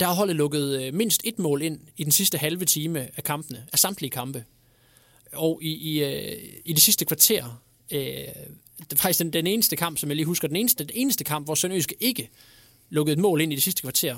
Der 0.00 0.06
har 0.06 0.14
holdet 0.14 0.36
lukket 0.36 0.82
øh, 0.82 0.94
mindst 0.94 1.20
et 1.24 1.38
mål 1.38 1.62
ind 1.62 1.80
i 1.96 2.04
den 2.04 2.12
sidste 2.12 2.38
halve 2.38 2.64
time 2.64 3.08
af 3.16 3.24
kampene, 3.24 3.66
af 3.72 3.78
samtlige 3.78 4.10
kampe. 4.10 4.44
Og 5.32 5.58
i, 5.62 5.70
i, 5.70 6.04
i 6.64 6.72
det 6.72 6.82
sidste 6.82 7.04
kvarter, 7.04 7.62
øh, 7.90 8.00
det 8.00 8.92
er 8.92 8.96
faktisk 8.96 9.18
den, 9.18 9.32
den 9.32 9.46
eneste 9.46 9.76
kamp, 9.76 9.98
som 9.98 10.08
jeg 10.10 10.16
lige 10.16 10.26
husker, 10.26 10.48
den 10.48 10.56
eneste, 10.56 10.84
den 10.84 10.96
eneste 10.96 11.24
kamp, 11.24 11.46
hvor 11.46 11.54
Sønderjyske 11.54 11.94
ikke 12.00 12.30
lukkede 12.90 13.12
et 13.12 13.18
mål 13.18 13.40
ind 13.40 13.52
i 13.52 13.54
det 13.54 13.62
sidste 13.62 13.82
kvarter, 13.82 14.16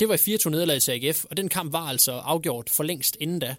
det 0.00 0.08
var 0.08 0.14
i 0.14 0.36
4-2 0.36 0.48
nederlag 0.48 0.82
til 0.82 0.92
AGF, 0.92 1.24
og 1.24 1.36
den 1.36 1.48
kamp 1.48 1.72
var 1.72 1.86
altså 1.86 2.12
afgjort 2.12 2.70
for 2.70 2.84
længst 2.84 3.16
inden 3.20 3.38
da. 3.38 3.54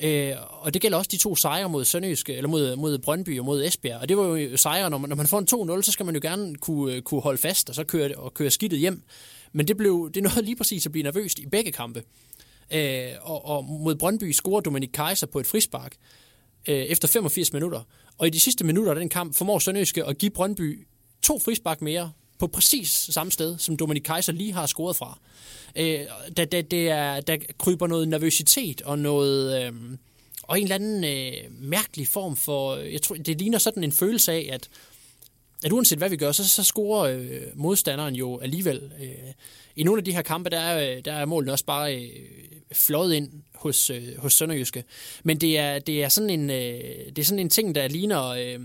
Øh, 0.00 0.34
og 0.50 0.74
det 0.74 0.82
gælder 0.82 0.98
også 0.98 1.08
de 1.12 1.16
to 1.16 1.36
sejre 1.36 1.68
mod 1.68 1.84
Sønderjyske, 1.84 2.34
eller 2.34 2.48
mod, 2.48 2.76
mod 2.76 2.98
Brøndby 2.98 3.38
og 3.38 3.44
mod 3.44 3.64
Esbjerg. 3.64 4.00
Og 4.00 4.08
det 4.08 4.16
var 4.16 4.24
jo 4.24 4.36
øh, 4.36 4.58
sejre, 4.58 4.90
når 4.90 4.98
man, 4.98 5.08
når 5.08 5.16
man 5.16 5.26
får 5.26 5.38
en 5.38 5.78
2-0, 5.78 5.82
så 5.82 5.92
skal 5.92 6.06
man 6.06 6.14
jo 6.14 6.20
gerne 6.22 6.54
kunne, 6.54 6.94
øh, 6.94 7.02
kunne 7.02 7.20
holde 7.20 7.38
fast 7.38 7.68
og 7.68 7.74
så 7.74 7.84
køre, 7.84 8.14
og 8.16 8.34
køre 8.34 8.50
skidtet 8.50 8.78
hjem. 8.78 9.02
Men 9.52 9.68
det, 9.68 9.76
blev, 9.76 10.10
det 10.14 10.22
nåede 10.22 10.42
lige 10.42 10.56
præcis 10.56 10.86
at 10.86 10.92
blive 10.92 11.02
nervøst 11.02 11.38
i 11.38 11.46
begge 11.46 11.72
kampe. 11.72 12.02
Øh, 12.72 13.10
og, 13.20 13.44
og 13.44 13.64
mod 13.64 13.94
Brøndby 13.94 14.32
scorer 14.32 14.60
Dominik 14.60 14.90
Kaiser 14.94 15.26
på 15.26 15.40
et 15.40 15.46
frispark 15.46 15.96
øh, 16.68 16.74
efter 16.74 17.08
85 17.08 17.52
minutter. 17.52 17.82
Og 18.18 18.26
i 18.26 18.30
de 18.30 18.40
sidste 18.40 18.64
minutter 18.64 18.92
af 18.92 18.98
den 18.98 19.08
kamp 19.08 19.34
formår 19.34 19.58
Sønderjyske 19.58 20.04
at 20.04 20.18
give 20.18 20.30
Brøndby 20.30 20.86
to 21.22 21.38
frispark 21.38 21.82
mere 21.82 22.12
på 22.38 22.46
præcis 22.46 22.88
samme 22.88 23.32
sted, 23.32 23.58
som 23.58 23.76
Dominik 23.76 24.02
Kaiser 24.02 24.32
lige 24.32 24.52
har 24.52 24.66
scoret 24.66 24.96
fra. 24.96 25.18
Øh, 25.76 26.00
der, 26.36 26.44
der, 26.44 26.62
der, 26.62 26.94
er, 26.94 27.20
der 27.20 27.36
kryber 27.58 27.86
noget 27.86 28.08
nervøsitet 28.08 28.82
og 28.82 28.98
noget... 28.98 29.62
Øh, 29.62 29.72
og 30.42 30.58
en 30.58 30.64
eller 30.64 30.74
anden 30.74 31.04
øh, 31.04 31.32
mærkelig 31.50 32.08
form 32.08 32.36
for... 32.36 32.74
Øh, 32.74 32.92
jeg 32.92 33.02
tror, 33.02 33.16
det 33.16 33.38
ligner 33.38 33.58
sådan 33.58 33.84
en 33.84 33.92
følelse 33.92 34.32
af, 34.32 34.48
at, 34.52 34.68
at 35.64 35.72
uanset 35.72 35.98
hvad 35.98 36.08
vi 36.08 36.16
gør, 36.16 36.32
så, 36.32 36.48
så 36.48 36.62
scorer 36.62 37.02
øh, 37.02 37.40
modstanderen 37.54 38.14
jo 38.14 38.38
alligevel. 38.38 38.92
Øh, 39.02 39.32
I 39.76 39.82
nogle 39.82 40.00
af 40.00 40.04
de 40.04 40.12
her 40.12 40.22
kampe, 40.22 40.50
der 40.50 40.60
er, 40.60 40.96
øh, 40.96 41.04
der 41.04 41.12
er 41.12 41.24
målene 41.24 41.52
også 41.52 41.64
bare 41.64 41.96
øh, 41.96 42.08
fløjet 42.72 43.14
ind 43.14 43.30
hos, 43.54 43.90
øh, 43.90 44.18
hos 44.18 44.32
Sønderjyske. 44.32 44.84
Men 45.22 45.40
det 45.40 45.58
er, 45.58 45.78
det 45.78 46.02
er, 46.02 46.08
sådan 46.08 46.30
en, 46.30 46.50
øh, 46.50 47.06
det 47.06 47.18
er 47.18 47.24
sådan 47.24 47.38
en 47.38 47.50
ting, 47.50 47.74
der 47.74 47.88
ligner... 47.88 48.24
Øh, 48.24 48.60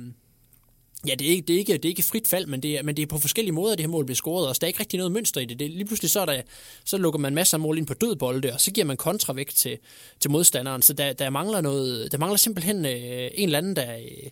Ja, 1.07 1.15
det 1.15 1.27
er, 1.27 1.31
ikke, 1.31 1.45
det, 1.48 1.53
er 1.53 1.57
ikke, 1.57 1.74
det 1.74 1.86
er 1.86 1.89
ikke 1.89 2.03
frit 2.03 2.27
fald, 2.27 2.45
men 2.45 2.63
det, 2.63 2.77
er, 2.77 2.83
men 2.83 2.98
det 2.98 3.03
er 3.03 3.07
på 3.07 3.17
forskellige 3.17 3.53
måder, 3.53 3.75
det 3.75 3.83
her 3.83 3.91
mål 3.91 4.05
bliver 4.05 4.15
scoret, 4.15 4.48
og 4.48 4.62
der 4.62 4.65
er 4.65 4.67
ikke 4.67 4.79
rigtig 4.79 4.98
noget 4.98 5.12
mønster 5.12 5.41
i 5.41 5.45
det. 5.45 5.60
det 5.60 5.69
lige 5.69 5.86
pludselig 5.86 6.12
så, 6.12 6.19
er 6.19 6.25
der, 6.25 6.41
så 6.86 6.98
lukker 6.98 7.19
man 7.19 7.36
masser 7.36 7.57
af 7.57 7.62
mål 7.62 7.77
ind 7.77 7.88
på 7.88 7.93
død 7.93 8.15
bolde, 8.15 8.53
og 8.53 8.62
så 8.62 8.72
giver 8.72 8.86
man 8.86 8.98
kontra 8.98 9.33
væk 9.33 9.50
til, 9.50 9.77
til 10.19 10.31
modstanderen. 10.31 10.81
Så 10.81 10.93
der, 10.93 11.13
der, 11.13 11.29
mangler 11.29 11.62
noget, 11.62 12.12
der 12.12 12.17
mangler 12.17 12.38
simpelthen 12.38 12.86
øh, 12.86 13.31
en 13.33 13.50
eller 13.50 13.57
anden, 13.57 13.75
der, 13.75 13.98
øh, 13.98 14.29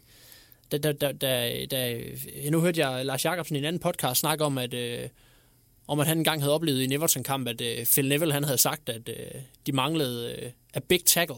der, 0.72 0.78
der, 0.78 0.92
der, 0.92 1.12
der, 1.12 1.66
der... 1.72 1.96
Øh, 2.44 2.52
nu 2.52 2.60
hørte 2.60 2.88
jeg 2.88 3.06
Lars 3.06 3.26
Jacobsen 3.26 3.56
i 3.56 3.60
en 3.60 3.66
anden 3.66 3.80
podcast 3.80 4.20
snakke 4.20 4.46
om, 4.46 4.58
at, 4.58 4.74
øh, 4.74 5.10
om 5.88 6.00
at 6.00 6.08
han 6.08 6.18
engang 6.18 6.42
havde 6.42 6.54
oplevet 6.54 6.82
i 6.82 6.84
en 6.84 6.92
Everton-kamp, 6.92 7.48
at 7.48 7.62
øh, 7.62 7.86
Phil 7.86 8.08
Neville 8.08 8.34
han 8.34 8.44
havde 8.44 8.58
sagt, 8.58 8.90
at 8.90 9.10
øh, 9.10 9.42
de 9.66 9.72
manglede 9.72 10.36
øh, 10.42 10.52
a 10.74 10.80
big 10.80 11.06
tackle 11.06 11.36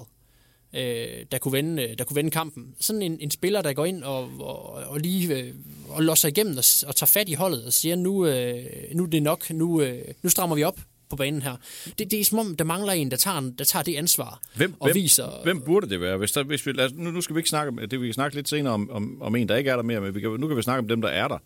øh, 0.76 1.26
der, 1.32 1.38
kunne 1.38 1.52
vende, 1.52 1.84
øh, 1.84 1.98
der 1.98 2.04
kunne 2.04 2.16
vende 2.16 2.32
kampen. 2.32 2.76
Sådan 2.80 3.02
en, 3.02 3.18
en 3.20 3.32
spiller, 3.32 3.62
der 3.62 3.74
går 3.74 3.86
ind 3.86 4.04
og, 4.04 4.30
og, 4.40 4.74
og 4.74 5.00
lige 5.00 5.38
øh, 5.38 5.54
og 5.90 6.04
låser 6.04 6.28
igennem 6.28 6.58
og, 6.58 6.64
og 6.88 6.96
tager 6.96 7.08
fat 7.08 7.30
i 7.30 7.34
holdet 7.34 7.66
og 7.66 7.74
siger, 7.74 7.96
nu, 7.96 8.26
øh, 8.26 8.66
nu 8.94 9.04
er 9.04 9.08
det 9.08 9.24
nok, 9.24 9.50
nu, 9.50 9.82
øh, 9.82 10.02
nu 10.24 10.30
strammer 10.30 10.56
vi 10.56 10.64
op 10.64 10.80
på 11.10 11.16
banen 11.16 11.42
her. 11.42 11.56
Det, 12.00 12.12
det 12.12 12.20
er 12.20 12.26
som 12.26 12.40
om, 12.40 12.56
der 12.56 12.66
mangler 12.66 12.94
en, 12.94 13.12
der 13.12 13.18
tager, 13.18 13.52
der 13.58 13.66
tager 13.66 13.84
det 13.84 13.96
ansvar 13.96 14.42
hvem, 14.56 14.74
og 14.80 14.88
hvem, 14.88 14.96
viser... 14.96 15.44
Hvem 15.44 15.62
burde 15.62 15.90
det 15.90 16.02
være? 16.02 16.18
Hvis 16.18 16.32
der, 16.32 16.44
hvis 16.44 16.66
vi, 16.66 16.72
lad, 16.72 16.90
nu, 16.90 17.12
nu 17.12 17.22
skal 17.22 17.36
vi 17.36 17.40
ikke 17.40 17.50
snakke 17.50 17.70
om 17.70 17.90
det, 17.90 18.02
vi 18.02 18.08
kan 18.08 18.14
snakke 18.14 18.36
lidt 18.36 18.50
senere 18.50 18.74
om, 18.74 18.90
om, 18.90 19.22
om 19.22 19.36
en, 19.36 19.50
der 19.50 19.56
ikke 19.56 19.70
er 19.70 19.76
der 19.76 19.84
mere, 19.84 20.02
men 20.02 20.16
vi 20.16 20.22
kan, 20.22 20.30
nu 20.30 20.48
kan 20.48 20.58
vi 20.58 20.62
snakke 20.62 20.80
om 20.80 20.88
dem, 20.88 21.02
der 21.02 21.10
er 21.10 21.28
der. 21.28 21.38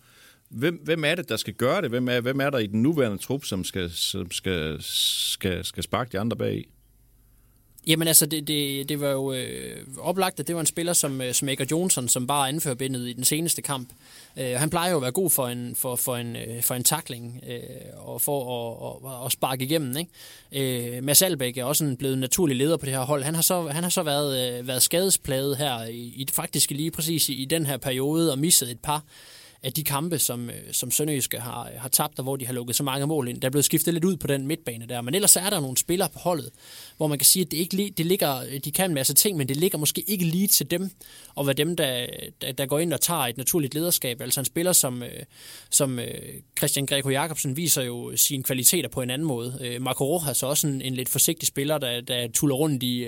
Hvem, 0.49 0.81
hvem 0.83 1.03
er 1.03 1.15
det, 1.15 1.29
der 1.29 1.37
skal 1.37 1.53
gøre 1.53 1.81
det? 1.81 1.89
Hvem 1.89 2.07
er, 2.07 2.21
hvem 2.21 2.41
er 2.41 2.49
der 2.49 2.57
i 2.57 2.67
den 2.67 2.81
nuværende 2.81 3.17
trup, 3.17 3.45
som 3.45 3.63
skal, 3.63 3.91
som 3.91 4.31
skal, 4.31 4.77
skal, 4.81 5.65
skal 5.65 5.83
sparke 5.83 6.09
de 6.11 6.19
andre 6.19 6.37
bag 6.37 6.57
i? 6.57 6.69
Jamen 7.87 8.07
altså, 8.07 8.25
det, 8.25 8.47
det, 8.47 8.89
det 8.89 9.01
var 9.01 9.09
jo 9.09 9.33
øh, 9.33 9.77
oplagt, 9.97 10.39
at 10.39 10.47
det 10.47 10.55
var 10.55 10.61
en 10.61 10.67
spiller 10.67 10.93
som, 10.93 11.21
øh, 11.21 11.33
som 11.33 11.49
Edgar 11.49 11.67
Johnson, 11.71 12.07
som 12.07 12.27
bare 12.27 12.49
anfører 12.49 12.75
bindet 12.75 13.07
i 13.07 13.13
den 13.13 13.23
seneste 13.23 13.61
kamp. 13.61 13.89
Øh, 14.37 14.59
han 14.59 14.69
plejer 14.69 14.91
jo 14.91 14.97
at 14.97 15.01
være 15.01 15.11
god 15.11 15.29
for 15.29 15.47
en, 15.47 15.75
for, 15.75 15.95
for 15.95 16.15
en, 16.15 16.35
øh, 16.35 16.63
for 16.63 16.75
en 16.75 16.83
tackling 16.83 17.43
øh, 17.47 17.59
og 17.97 18.21
for 18.21 18.41
at, 18.41 18.81
og, 18.81 19.23
og 19.23 19.31
sparke 19.31 19.63
igennem. 19.63 19.97
Ikke? 19.97 20.95
Øh, 20.95 21.03
Mads 21.03 21.21
Albeck 21.21 21.57
er 21.57 21.63
også 21.63 21.85
en 21.85 21.97
blevet 21.97 22.17
naturlig 22.17 22.57
leder 22.57 22.77
på 22.77 22.85
det 22.85 22.93
her 22.93 23.01
hold. 23.01 23.23
Han 23.23 23.35
har 23.35 23.41
så, 23.41 23.67
han 23.67 23.83
har 23.83 23.89
så 23.89 24.03
været, 24.03 24.59
øh, 24.59 24.67
været 24.67 24.83
skadespladet 24.83 25.57
her, 25.57 25.83
i, 25.83 25.97
i, 25.97 26.27
faktisk 26.33 26.71
lige 26.71 26.91
præcis 26.91 27.29
i, 27.29 27.33
i 27.33 27.45
den 27.45 27.65
her 27.65 27.77
periode, 27.77 28.31
og 28.31 28.39
misset 28.39 28.71
et 28.71 28.79
par 28.79 29.03
af 29.63 29.73
de 29.73 29.83
kampe, 29.83 30.19
som, 30.19 30.49
øh, 30.49 30.55
som 30.71 30.91
Sønderjyske 30.91 31.39
har, 31.39 31.63
øh, 31.63 31.79
har 31.79 31.89
tabt, 31.89 32.19
og 32.19 32.23
hvor 32.23 32.35
de 32.35 32.45
har 32.45 32.53
lukket 32.53 32.75
så 32.75 32.83
mange 32.83 33.07
mål 33.07 33.27
ind. 33.27 33.41
Der 33.41 33.47
er 33.47 33.49
blevet 33.49 33.65
skiftet 33.65 33.93
lidt 33.93 34.05
ud 34.05 34.17
på 34.17 34.27
den 34.27 34.47
midtbane 34.47 34.85
der, 34.85 35.01
men 35.01 35.15
ellers 35.15 35.35
er 35.35 35.49
der 35.49 35.59
nogle 35.59 35.77
spillere 35.77 36.09
på 36.13 36.19
holdet, 36.19 36.49
hvor 36.97 37.07
man 37.07 37.17
kan 37.17 37.25
sige, 37.25 37.45
at 37.45 37.51
det 37.51 37.57
ikke 37.57 37.93
det 37.97 38.05
ligger, 38.05 38.39
øh, 38.39 38.59
de 38.65 38.71
kan 38.71 38.89
en 38.89 38.93
masse 38.93 39.13
ting, 39.13 39.37
men 39.37 39.47
det 39.47 39.57
ligger 39.57 39.77
måske 39.77 40.01
ikke 40.07 40.25
lige 40.25 40.47
til 40.47 40.71
dem, 40.71 40.89
og 41.35 41.43
hvad 41.43 41.55
dem, 41.55 41.75
der, 41.75 42.05
der, 42.41 42.51
der 42.51 42.65
går 42.65 42.79
ind 42.79 42.93
og 42.93 43.01
tager 43.01 43.21
et 43.21 43.37
naturligt 43.37 43.73
lederskab. 43.73 44.21
Altså 44.21 44.39
en 44.39 44.45
spiller 44.45 44.73
som, 44.73 45.03
som 45.69 45.99
Christian 46.57 46.85
Greco 46.85 47.09
Jacobsen 47.09 47.57
viser 47.57 47.81
jo 47.81 48.11
sine 48.15 48.43
kvaliteter 48.43 48.89
på 48.89 49.01
en 49.01 49.09
anden 49.09 49.27
måde. 49.27 49.77
Marco 49.81 50.05
Rojas 50.05 50.43
er 50.43 50.47
også 50.47 50.67
en, 50.67 50.81
en 50.81 50.95
lidt 50.95 51.09
forsigtig 51.09 51.47
spiller, 51.47 51.77
der, 51.77 52.01
der 52.01 52.27
tuller 52.33 52.55
rundt 52.55 52.83
i, 52.83 53.05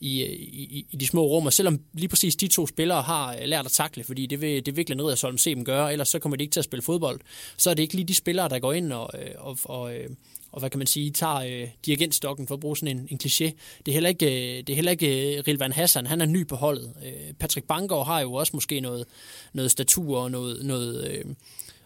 i, 0.00 0.24
i, 0.24 0.86
i 0.90 0.96
de 0.96 1.06
små 1.06 1.26
rum, 1.26 1.46
og 1.46 1.52
selvom 1.52 1.80
lige 1.92 2.08
præcis 2.08 2.36
de 2.36 2.48
to 2.48 2.66
spillere 2.66 3.02
har 3.02 3.46
lært 3.46 3.66
at 3.66 3.72
takle, 3.72 4.04
fordi 4.04 4.26
det 4.26 4.40
vil, 4.40 4.66
det 4.66 4.76
vil 4.76 4.88
virkelig 4.88 5.04
Riddersholm 5.04 5.38
se 5.38 5.54
dem 5.54 5.64
gøre, 5.72 5.92
ellers 5.92 6.08
så 6.08 6.18
kommer 6.18 6.36
de 6.36 6.44
ikke 6.44 6.52
til 6.52 6.60
at 6.60 6.64
spille 6.64 6.82
fodbold, 6.82 7.20
så 7.56 7.70
er 7.70 7.74
det 7.74 7.82
ikke 7.82 7.94
lige 7.94 8.08
de 8.08 8.14
spillere, 8.14 8.48
der 8.48 8.58
går 8.58 8.72
ind 8.72 8.92
og, 8.92 9.10
øh, 9.18 9.34
og, 9.38 9.58
og, 9.64 9.94
øh, 9.94 10.10
og 10.52 10.60
hvad 10.60 10.70
kan 10.70 10.78
man 10.78 10.86
sige, 10.86 11.10
tager 11.10 11.36
øh, 11.36 11.68
dirigentstokken 11.86 12.46
for 12.46 12.54
at 12.54 12.60
bruge 12.60 12.76
sådan 12.76 12.98
en, 12.98 13.08
en 13.10 13.18
kliché. 13.22 13.50
Det 13.86 13.88
er 13.88 13.92
heller 13.92 14.08
ikke, 14.08 14.26
øh, 14.26 14.56
det 14.66 14.70
er 14.70 14.74
heller 14.74 14.92
ikke 14.92 15.36
øh, 15.36 15.42
Rilvan 15.46 15.72
Hassan, 15.72 16.06
han 16.06 16.20
er 16.20 16.26
ny 16.26 16.46
på 16.46 16.56
holdet. 16.56 16.94
Øh, 17.06 17.32
Patrick 17.40 17.66
Bangor 17.66 18.04
har 18.04 18.20
jo 18.20 18.32
også 18.32 18.50
måske 18.54 18.80
noget, 18.80 19.04
noget 19.52 19.70
statur 19.70 20.18
og 20.18 20.30
noget, 20.30 20.64
noget 20.64 21.10
øh, 21.10 21.24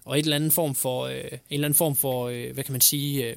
og 0.05 0.19
et 0.19 0.23
eller 0.23 0.37
andet 0.37 0.53
form 0.53 0.75
for, 0.75 1.03
øh, 1.03 1.25
en 1.25 1.39
eller 1.51 1.67
anden 1.67 1.77
form 1.77 1.97
for, 1.97 2.29
øh, 2.29 2.53
hvad 2.55 2.65
kan 2.65 2.73
man 2.73 2.81
sige, 2.81 3.31
øh, 3.31 3.37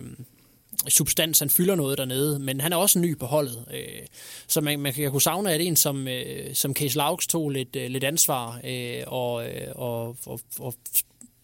substans, 0.88 1.40
han 1.40 1.50
fylder 1.50 1.76
noget 1.76 1.98
dernede, 1.98 2.40
men 2.40 2.62
han 2.62 2.74
er 2.74 2.78
også 2.78 3.00
ny 3.00 3.18
på 3.18 3.26
holdet. 3.26 3.66
Øh, 3.74 4.06
så 4.48 4.62
man, 4.62 4.80
man 4.80 4.94
kan 4.94 5.12
kunne 5.12 5.22
savne, 5.22 5.54
at 5.54 5.62
en 5.62 5.76
som, 5.76 6.08
øh, 6.08 6.54
som 6.54 6.74
Case 6.74 6.98
Laux 6.98 7.28
tog 7.28 7.50
lidt, 7.50 7.76
øh, 7.76 7.90
lidt 7.90 8.04
ansvar 8.04 8.60
øh, 8.64 9.04
og, 9.08 9.50
øh, 9.50 9.68
og, 9.76 10.18
og, 10.26 10.40
og 10.60 10.74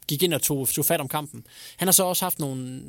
gik 0.08 0.24
ind 0.24 0.34
og 0.34 0.42
tog, 0.42 0.70
tog 0.70 0.86
fat 0.86 1.02
om 1.02 1.08
kampen. 1.08 1.44
Han 1.78 1.88
har 1.88 1.92
så 1.92 2.04
også 2.04 2.26
haft 2.26 2.40
nogle, 2.40 2.82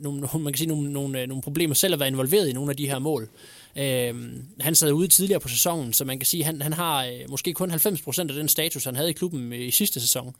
nogle, 0.00 0.28
man 0.38 0.52
kan 0.52 0.58
sige, 0.58 0.68
nogle, 0.68 0.92
nogle, 0.92 1.20
øh, 1.20 1.28
nogle 1.28 1.42
problemer 1.42 1.74
selv 1.74 1.94
at 1.94 2.00
være 2.00 2.08
involveret 2.08 2.48
i 2.48 2.52
nogle 2.52 2.70
af 2.70 2.76
de 2.76 2.86
her 2.86 2.98
mål. 2.98 3.28
Øh, 3.76 4.14
han 4.60 4.74
sad 4.74 4.92
ude 4.92 5.08
tidligere 5.08 5.40
på 5.40 5.48
sæsonen, 5.48 5.92
så 5.92 6.04
man 6.04 6.18
kan 6.18 6.26
sige, 6.26 6.40
at 6.40 6.46
han, 6.46 6.62
han 6.62 6.72
har 6.72 7.04
øh, 7.04 7.30
måske 7.30 7.52
kun 7.52 7.70
90% 7.70 8.20
af 8.20 8.28
den 8.28 8.48
status, 8.48 8.84
han 8.84 8.96
havde 8.96 9.10
i 9.10 9.12
klubben 9.12 9.52
øh, 9.52 9.60
i 9.60 9.70
sidste 9.70 10.00
sæson. 10.00 10.34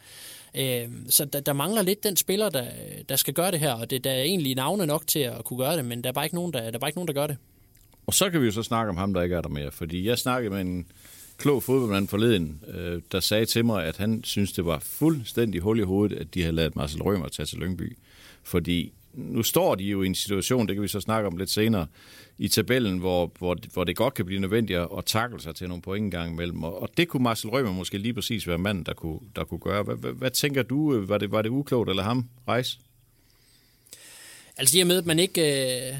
Øh, 0.55 0.89
så 1.09 1.25
der, 1.25 1.41
der 1.41 1.53
mangler 1.53 1.83
lidt 1.83 2.05
den 2.05 2.17
spiller, 2.17 2.49
der, 2.49 2.65
der 3.09 3.17
skal 3.17 3.35
gøre 3.35 3.51
det 3.51 3.61
her, 3.61 3.73
og 3.73 3.91
det, 3.91 4.05
der 4.05 4.11
er 4.11 4.23
egentlig 4.23 4.55
navne 4.55 4.87
nok 4.87 5.07
til 5.07 5.19
at 5.19 5.45
kunne 5.45 5.59
gøre 5.59 5.77
det, 5.77 5.85
men 5.85 6.03
der 6.03 6.09
er 6.09 6.13
bare 6.13 6.25
ikke 6.25 6.37
nogen, 6.37 6.53
der, 6.53 6.61
der, 6.61 6.71
er 6.73 6.79
bare 6.79 6.89
ikke 6.89 6.99
nogen, 6.99 7.09
der 7.09 7.15
gør 7.15 7.27
det. 7.27 7.37
Og 8.07 8.15
så 8.15 8.31
kan 8.31 8.41
vi 8.41 8.47
jo 8.47 8.53
så 8.53 8.63
snakke 8.63 8.91
om 8.91 8.97
ham, 8.97 9.15
der 9.15 9.23
ikke 9.23 9.37
er 9.37 9.41
der 9.41 9.49
mere, 9.49 9.71
fordi 9.71 10.07
jeg 10.07 10.19
snakkede 10.19 10.55
med 10.55 10.61
en 10.61 10.87
klog 11.39 11.63
fodboldmand 11.63 12.09
forleden, 12.09 12.61
øh, 12.69 13.03
der 13.13 13.21
sagde 13.21 13.47
til 13.47 13.65
mig, 13.65 13.85
at 13.85 13.97
han 13.97 14.25
synes, 14.25 14.53
det 14.53 14.65
var 14.65 14.79
fuldstændig 14.79 15.61
hul 15.61 15.79
i 15.79 15.83
hovedet, 15.83 16.17
at 16.17 16.35
de 16.35 16.43
havde 16.43 16.55
lavet 16.55 16.77
Marcel 16.77 17.03
Rømer 17.03 17.29
tage 17.29 17.47
til 17.47 17.59
Lyngby. 17.59 17.97
Fordi 18.43 18.93
nu 19.15 19.43
står 19.43 19.75
de 19.75 19.85
jo 19.85 20.03
i 20.03 20.07
en 20.07 20.15
situation, 20.15 20.67
det 20.67 20.77
kan 20.77 20.83
vi 20.83 20.89
så 20.89 21.01
snakke 21.01 21.27
om 21.27 21.37
lidt 21.37 21.51
senere, 21.51 21.87
i 22.39 22.49
tabellen, 22.49 22.99
hvor, 22.99 23.33
hvor, 23.39 23.57
hvor 23.73 23.85
det 23.85 23.97
godt 23.97 24.15
kan 24.15 24.27
blive 24.27 24.41
nødvendigt 24.41 24.79
at 24.79 25.05
takle 25.07 25.41
sig 25.41 25.55
til 25.55 25.69
nogle 25.69 25.83
point 25.83 26.05
en 26.05 26.11
gang 26.11 26.33
imellem. 26.33 26.65
Og, 26.65 26.83
og 26.83 26.89
det 26.97 27.09
kunne 27.09 27.23
Marcel 27.23 27.51
Rømer 27.51 27.73
måske 27.73 27.99
lige 27.99 28.15
præcis 28.15 28.47
være 28.47 28.59
manden, 28.59 28.85
der 28.85 28.95
kunne, 28.95 29.21
der 29.37 29.45
kunne 29.45 29.61
gøre. 29.61 29.83
Hvad, 29.83 29.97
hvad, 29.97 30.13
hvad 30.13 30.31
tænker 30.31 30.63
du? 30.63 31.01
Var 31.07 31.19
det, 31.19 31.31
var 31.31 31.43
det 31.43 31.49
uklogt, 31.49 31.91
eller 31.91 32.03
ham, 32.03 32.29
Rejs? 32.49 32.79
Altså 34.57 34.79
i 34.79 34.81
og 34.81 34.87
med, 34.87 34.99
at 34.99 35.07
man 35.07 35.19
ikke, 35.19 35.89
øh, 35.91 35.97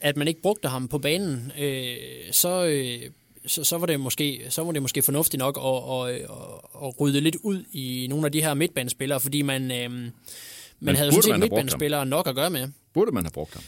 at 0.00 0.16
man 0.16 0.28
ikke 0.28 0.42
brugte 0.42 0.68
ham 0.68 0.88
på 0.88 0.98
banen, 0.98 1.52
øh, 1.58 1.96
så, 2.30 2.64
øh, 2.64 3.10
så, 3.46 3.64
så, 3.64 3.78
var 3.78 3.86
det 3.86 4.00
måske, 4.00 4.46
så 4.48 4.64
var 4.64 4.72
det 4.72 4.82
måske 4.82 5.02
fornuftigt 5.02 5.38
nok 5.38 5.58
at, 5.58 6.10
at, 6.10 6.20
at, 6.20 6.86
at 6.86 7.00
rydde 7.00 7.20
lidt 7.20 7.36
ud 7.42 7.64
i 7.72 8.06
nogle 8.10 8.26
af 8.26 8.32
de 8.32 8.42
her 8.42 8.54
midtbanespillere, 8.54 9.20
fordi 9.20 9.42
man, 9.42 9.70
øh, 9.70 10.10
men 10.80 10.96
havde 10.96 11.12
sådan 11.12 11.22
set 11.22 11.40
midtbanespillere 11.40 12.06
nok 12.06 12.26
at 12.28 12.34
gøre 12.34 12.50
med. 12.50 12.68
Burde 12.94 13.12
man 13.12 13.24
have 13.24 13.30
brugt 13.30 13.54
ham? 13.54 13.62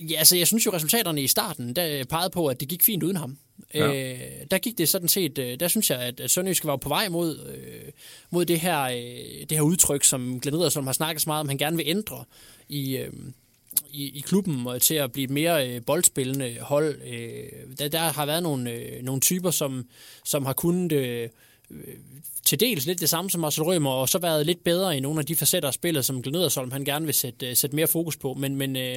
Ja, 0.00 0.18
altså 0.18 0.36
jeg 0.36 0.46
synes 0.46 0.66
jo, 0.66 0.72
resultaterne 0.72 1.22
i 1.22 1.26
starten 1.26 1.76
der 1.76 2.04
pegede 2.04 2.30
på, 2.30 2.46
at 2.46 2.60
det 2.60 2.68
gik 2.68 2.82
fint 2.82 3.02
uden 3.02 3.16
ham. 3.16 3.38
Ja. 3.74 4.12
Øh, 4.12 4.20
der 4.50 4.58
gik 4.58 4.78
det 4.78 4.88
sådan 4.88 5.08
set, 5.08 5.38
øh, 5.38 5.60
der 5.60 5.68
synes 5.68 5.90
jeg, 5.90 5.98
at, 5.98 6.20
at 6.20 6.30
Sønderjysk 6.30 6.64
var 6.64 6.76
på 6.76 6.88
vej 6.88 7.08
mod, 7.08 7.38
øh, 7.56 7.92
mod 8.30 8.44
det, 8.44 8.60
her, 8.60 8.82
øh, 8.82 9.40
det 9.40 9.52
her 9.52 9.62
udtryk, 9.62 10.04
som 10.04 10.40
Glenn 10.40 10.56
Riddersholm 10.56 10.86
har 10.86 10.92
snakket 10.92 11.22
så 11.22 11.28
meget 11.28 11.40
om, 11.40 11.48
han 11.48 11.58
gerne 11.58 11.76
vil 11.76 11.86
ændre 11.88 12.24
i, 12.68 12.96
øh, 12.96 13.12
i, 13.90 14.18
i 14.18 14.20
klubben 14.20 14.66
og 14.66 14.82
til 14.82 14.94
at 14.94 15.12
blive 15.12 15.24
et 15.24 15.30
mere 15.30 15.68
øh, 15.68 15.82
boldspillende 15.86 16.56
hold. 16.60 17.00
Øh, 17.02 17.76
der, 17.78 17.88
der 17.88 17.98
har 17.98 18.26
været 18.26 18.42
nogle, 18.42 18.70
øh, 18.72 19.02
nogle 19.02 19.20
typer, 19.20 19.50
som, 19.50 19.86
som 20.24 20.46
har 20.46 20.52
kunnet 20.52 20.92
øh, 20.92 21.28
til 22.44 22.60
dels 22.60 22.86
lidt 22.86 23.00
det 23.00 23.08
samme 23.08 23.30
som 23.30 23.40
Marcel 23.40 23.62
Rømer, 23.62 23.90
og 23.90 24.08
så 24.08 24.18
været 24.18 24.46
lidt 24.46 24.64
bedre 24.64 24.96
i 24.96 25.00
nogle 25.00 25.20
af 25.20 25.26
de 25.26 25.36
facetter 25.36 25.68
af 25.68 25.74
spillet, 25.74 26.04
som 26.04 26.22
Glenn 26.22 26.36
Edersholm, 26.36 26.72
han 26.72 26.84
gerne 26.84 27.04
vil 27.04 27.14
sætte, 27.14 27.50
øh, 27.50 27.56
sætte 27.56 27.76
mere 27.76 27.86
fokus 27.86 28.16
på. 28.16 28.34
Men, 28.34 28.56
men, 28.56 28.76
øh, 28.76 28.96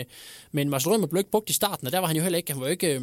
men 0.51 0.70
Marcel 0.70 0.91
Rømer 0.91 1.08
blev 1.08 1.20
ikke 1.20 1.32
brugt 1.32 1.50
i 1.50 1.53
starten, 1.53 1.88
og 1.88 1.94
der 1.94 2.00
var 2.00 2.08
han 2.08 2.15
jo 2.15 2.22
heller 2.22 2.38
ikke, 2.38 2.51
han 2.51 2.62
var 2.62 2.67
ikke... 2.67 2.96
Øh, 2.96 3.01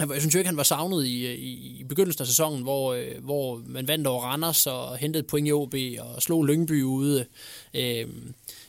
jeg 0.00 0.20
synes 0.20 0.34
jo 0.34 0.38
ikke, 0.38 0.48
han 0.48 0.56
var 0.56 0.62
savnet 0.62 1.06
i, 1.06 1.26
øh, 1.26 1.34
i, 1.34 1.80
i 1.80 1.84
begyndelsen 1.84 2.22
af 2.22 2.26
sæsonen, 2.26 2.62
hvor, 2.62 2.94
øh, 2.94 3.24
hvor 3.24 3.62
man 3.66 3.88
vandt 3.88 4.06
over 4.06 4.22
Randers 4.22 4.66
og 4.66 4.96
hentede 4.96 5.22
point 5.22 5.48
i 5.48 5.52
OB 5.52 5.74
og 5.98 6.22
slog 6.22 6.44
Lyngby 6.44 6.82
ude. 6.82 7.24
Øh, 7.74 8.06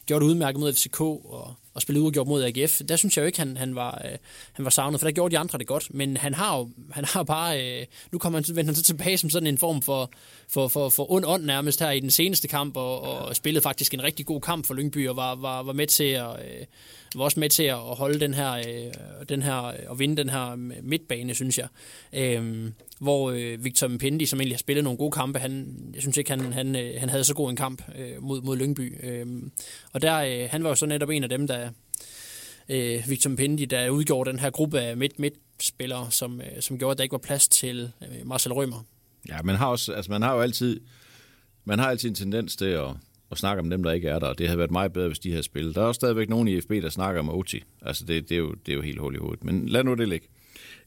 gjorde 0.06 0.26
det 0.26 0.30
udmærket 0.30 0.60
mod 0.60 0.74
FCK 0.74 1.02
og, 1.02 1.56
og 1.74 1.82
spillede 1.82 2.04
uafgjort 2.04 2.28
mod 2.28 2.44
AGF. 2.44 2.82
Der 2.90 2.96
synes 2.96 3.18
jeg 3.18 3.22
jo 3.22 3.28
ikke, 3.28 3.40
han, 3.40 3.58
han, 3.58 3.76
var, 3.76 4.02
øh, 4.06 4.18
han 4.54 4.66
var 4.66 4.72
savnet, 4.72 5.00
for 5.00 5.08
der 5.08 5.12
gjorde 5.12 5.32
de 5.32 5.40
andre 5.40 5.60
det 5.60 5.68
godt. 5.68 5.94
Men 5.94 6.18
han 6.18 6.34
har 6.34 6.58
jo 6.58 6.70
han 6.92 7.06
har 7.06 7.24
bare... 7.24 7.80
Øh, 7.80 7.86
nu 8.12 8.18
kommer 8.18 8.40
han, 8.40 8.56
vender 8.56 8.72
han 8.72 8.76
så 8.76 8.84
tilbage 8.84 9.18
som 9.18 9.30
sådan 9.30 9.48
en 9.48 9.58
form 9.58 9.82
for, 9.82 10.12
for, 10.48 10.68
for, 10.68 10.90
for 10.90 11.12
ond 11.12 11.26
ånd 11.28 11.44
nærmest 11.44 11.80
her 11.80 11.92
i 11.92 12.00
den 12.00 12.12
seneste 12.12 12.48
kamp, 12.48 12.78
og, 12.78 13.02
og 13.02 13.36
spillede 13.36 13.64
faktisk 13.64 13.94
en 13.94 14.04
rigtig 14.04 14.26
god 14.26 14.42
kamp 14.42 14.66
for 14.66 14.74
Lyngby, 14.74 15.08
og 15.08 15.16
var, 15.16 15.36
var, 15.36 15.64
var 15.64 15.74
med 15.74 15.88
til 15.88 16.04
at... 16.04 16.30
Øh, 16.30 16.66
var 17.16 17.24
også 17.24 17.40
med 17.40 17.50
til 17.50 17.64
at 17.64 17.78
holde 17.78 18.20
den 18.20 18.34
her, 18.34 18.52
øh, 18.52 18.94
den 19.30 19.42
her 19.42 19.74
og 19.88 20.00
vinde 20.00 20.18
den 20.18 20.30
her 20.30 20.56
midtbane, 20.84 21.36
synes 21.36 21.58
jeg. 21.58 21.68
Øh, 22.14 22.72
hvor 23.00 23.32
øh, 23.32 23.64
Victor 23.64 23.88
Mpendi, 23.88 24.26
som 24.26 24.40
egentlig 24.40 24.56
har 24.56 24.60
spillet 24.60 24.84
nogle 24.84 24.98
gode 24.98 25.12
kampe, 25.12 25.40
han, 25.40 25.76
jeg 25.94 26.02
synes 26.02 26.18
ikke, 26.18 26.30
han, 26.30 26.54
han, 26.54 26.76
øh, 26.76 26.94
han 26.98 27.10
havde 27.10 27.24
så 27.24 27.34
god 27.34 27.50
en 27.50 27.56
kamp 27.56 27.82
øh, 27.98 28.24
mod, 28.24 28.42
mod 28.42 28.58
Lyngby. 28.58 29.06
Øh, 29.06 29.26
og 29.94 30.02
der, 30.02 30.18
øh, 30.18 30.48
han 30.52 30.64
var 30.64 30.70
jo 30.70 30.76
så 30.76 30.86
netop 30.86 31.10
en 31.10 31.24
af 31.24 31.30
dem, 31.30 31.48
der, 31.48 31.69
øh, 32.70 33.10
Victor 33.10 33.36
Pindy, 33.36 33.64
der 33.70 33.90
udgjorde 33.90 34.32
den 34.32 34.40
her 34.40 34.50
gruppe 34.50 34.80
af 34.80 34.98
midt-midt-spillere, 34.98 36.12
som, 36.12 36.42
øh, 36.42 36.62
som 36.62 36.80
gjorde, 36.80 36.92
at 36.92 36.98
der 36.98 37.04
ikke 37.04 37.14
var 37.14 37.18
plads 37.18 37.48
til 37.48 37.92
øh, 38.02 38.28
Marcel 38.28 38.54
Rømer. 38.54 38.86
Ja, 39.30 39.42
man 39.42 39.56
har, 39.56 39.68
også, 39.68 39.94
altså 39.94 40.12
man 40.12 40.22
har 40.22 40.36
jo 40.36 40.42
altid, 40.42 40.80
man 41.66 41.80
har 41.80 41.90
altid 41.90 42.10
en 42.10 42.16
tendens 42.16 42.56
til 42.56 42.66
at, 42.66 42.90
at 43.32 43.38
snakke 43.38 43.62
om 43.62 43.70
dem, 43.70 43.84
der 43.84 43.92
ikke 43.92 44.08
er 44.10 44.20
der, 44.20 44.28
og 44.28 44.38
det 44.38 44.48
havde 44.48 44.58
været 44.58 44.72
meget 44.72 44.94
bedre, 44.94 45.08
hvis 45.08 45.20
de 45.20 45.30
havde 45.30 45.44
spillet. 45.44 45.76
Der 45.76 45.82
er 45.82 45.86
også 45.86 46.00
stadigvæk 46.00 46.30
nogen 46.30 46.48
i 46.48 46.62
FB, 46.62 46.70
der 46.70 46.90
snakker 46.90 47.22
om 47.22 47.30
Oti. 47.30 47.64
Altså, 47.82 48.06
det, 48.06 48.30
det, 48.30 48.36
er, 48.36 48.40
jo, 48.40 48.54
det 48.66 48.72
er 48.72 48.76
jo 48.76 48.82
helt 48.82 49.00
hul 49.00 49.16
i 49.16 49.18
hovedet. 49.18 49.44
Men 49.44 49.70
lad 49.70 49.84
nu 49.84 49.94
det 49.94 50.08
ligge. 50.08 50.28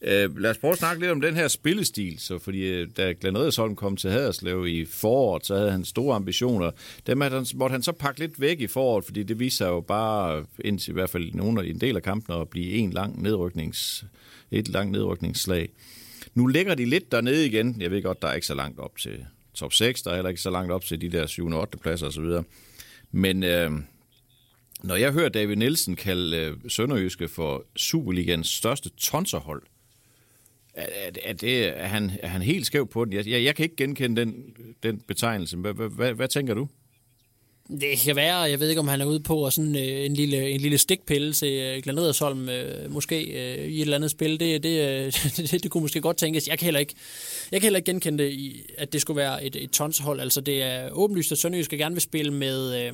Øh, 0.04 0.38
lad 0.38 0.50
os 0.50 0.58
prøve 0.58 0.72
at 0.72 0.78
snakke 0.78 1.00
lidt 1.00 1.12
om 1.12 1.20
den 1.20 1.34
her 1.34 1.48
spillestil, 1.48 2.18
så 2.18 2.38
fordi 2.38 2.60
øh, 2.60 2.88
da 2.96 3.14
Glenn 3.20 3.38
Redersholm 3.38 3.76
kom 3.76 3.96
til 3.96 4.10
Haderslev 4.10 4.66
i 4.66 4.84
foråret, 4.84 5.46
så 5.46 5.56
havde 5.56 5.70
han 5.70 5.84
store 5.84 6.16
ambitioner. 6.16 6.70
Dem 7.06 7.20
han, 7.20 7.46
måtte 7.54 7.72
han 7.72 7.82
så 7.82 7.92
pakke 7.92 8.20
lidt 8.20 8.40
væk 8.40 8.60
i 8.60 8.66
foråret, 8.66 9.04
fordi 9.04 9.22
det 9.22 9.38
viser 9.38 9.68
jo 9.68 9.80
bare, 9.80 10.44
indtil 10.64 10.90
i 10.90 10.92
hvert 10.92 11.10
fald 11.10 11.34
nogle, 11.34 11.66
en 11.66 11.80
del 11.80 11.96
af 11.96 12.02
kampen, 12.02 12.40
at 12.40 12.48
blive 12.48 12.72
en 12.72 12.90
lang 12.90 13.22
nedryknings, 13.22 14.04
et 14.50 14.68
langt 14.68 14.92
nedrykningsslag. 14.92 15.68
Nu 16.34 16.46
ligger 16.46 16.74
de 16.74 16.84
lidt 16.84 17.12
dernede 17.12 17.46
igen. 17.46 17.76
Jeg 17.80 17.90
ved 17.90 18.02
godt, 18.02 18.22
der 18.22 18.28
er 18.28 18.34
ikke 18.34 18.46
så 18.46 18.54
langt 18.54 18.78
op 18.78 18.96
til 18.98 19.26
top 19.54 19.72
6, 19.72 20.02
der 20.02 20.10
er 20.10 20.14
heller 20.14 20.28
ikke 20.28 20.42
så 20.42 20.50
langt 20.50 20.72
op 20.72 20.84
til 20.84 21.00
de 21.00 21.08
der 21.08 21.26
7. 21.26 21.46
og 21.46 21.60
8. 21.60 21.78
pladser 21.78 22.06
osv. 22.06 22.24
Men 23.10 23.42
øh, 23.42 23.70
når 24.82 24.96
jeg 24.96 25.12
hører 25.12 25.28
David 25.28 25.56
Nielsen 25.56 25.96
kalde 25.96 26.36
øh, 26.36 26.56
Sønderjyske 26.68 27.28
for 27.28 27.64
Superligans 27.76 28.48
største 28.48 28.90
tonserhold, 28.90 29.62
er, 30.74 31.10
er, 31.22 31.32
det, 31.32 31.68
er, 31.68 31.86
han, 31.86 32.10
er 32.22 32.28
han 32.28 32.42
helt 32.42 32.66
skæv 32.66 32.86
på 32.86 33.04
den? 33.04 33.12
Jeg, 33.12 33.28
jeg, 33.28 33.44
jeg 33.44 33.56
kan 33.56 33.62
ikke 33.62 33.76
genkende 33.76 34.20
den, 34.20 34.34
den 34.82 35.00
betegnelse. 35.08 35.56
Hvad, 35.56 35.72
hvad, 35.72 35.88
hvad, 35.88 36.12
hvad 36.12 36.28
tænker 36.28 36.54
du? 36.54 36.68
Det 37.68 37.98
kan 38.04 38.16
være, 38.16 38.36
jeg 38.36 38.60
ved 38.60 38.68
ikke, 38.68 38.80
om 38.80 38.88
han 38.88 39.00
er 39.00 39.04
ude 39.04 39.20
på 39.20 39.50
sådan 39.50 39.76
øh, 39.76 40.06
en, 40.06 40.14
lille, 40.14 40.50
en 40.50 40.60
lille 40.60 40.78
stikpille 40.78 41.32
til 41.32 41.82
øh, 41.86 42.48
øh, 42.48 42.92
måske 42.92 43.22
øh, 43.22 43.68
i 43.68 43.76
et 43.76 43.80
eller 43.80 43.96
andet 43.96 44.10
spil. 44.10 44.40
Det, 44.40 44.62
det, 44.62 44.88
øh, 44.88 45.12
det, 45.36 45.50
det 45.62 45.70
kunne 45.70 45.80
måske 45.80 46.00
godt 46.00 46.16
tænkes. 46.16 46.48
Jeg 46.48 46.58
kan 46.58 46.64
heller 46.64 46.80
ikke, 46.80 46.94
jeg 47.52 47.60
kan 47.60 47.66
heller 47.66 47.76
ikke 47.76 47.90
genkende 47.90 48.24
det, 48.24 48.32
i, 48.32 48.62
at 48.78 48.92
det 48.92 49.00
skulle 49.00 49.16
være 49.16 49.44
et, 49.44 49.56
et 49.56 49.70
tonshold. 49.70 50.20
Altså, 50.20 50.40
det 50.40 50.62
er 50.62 50.90
åbenlyst, 50.90 51.32
at 51.32 51.38
Sønderjysk 51.38 51.70
gerne 51.70 51.94
vil 51.94 52.02
spille 52.02 52.32
med, 52.32 52.86
øh, 52.86 52.92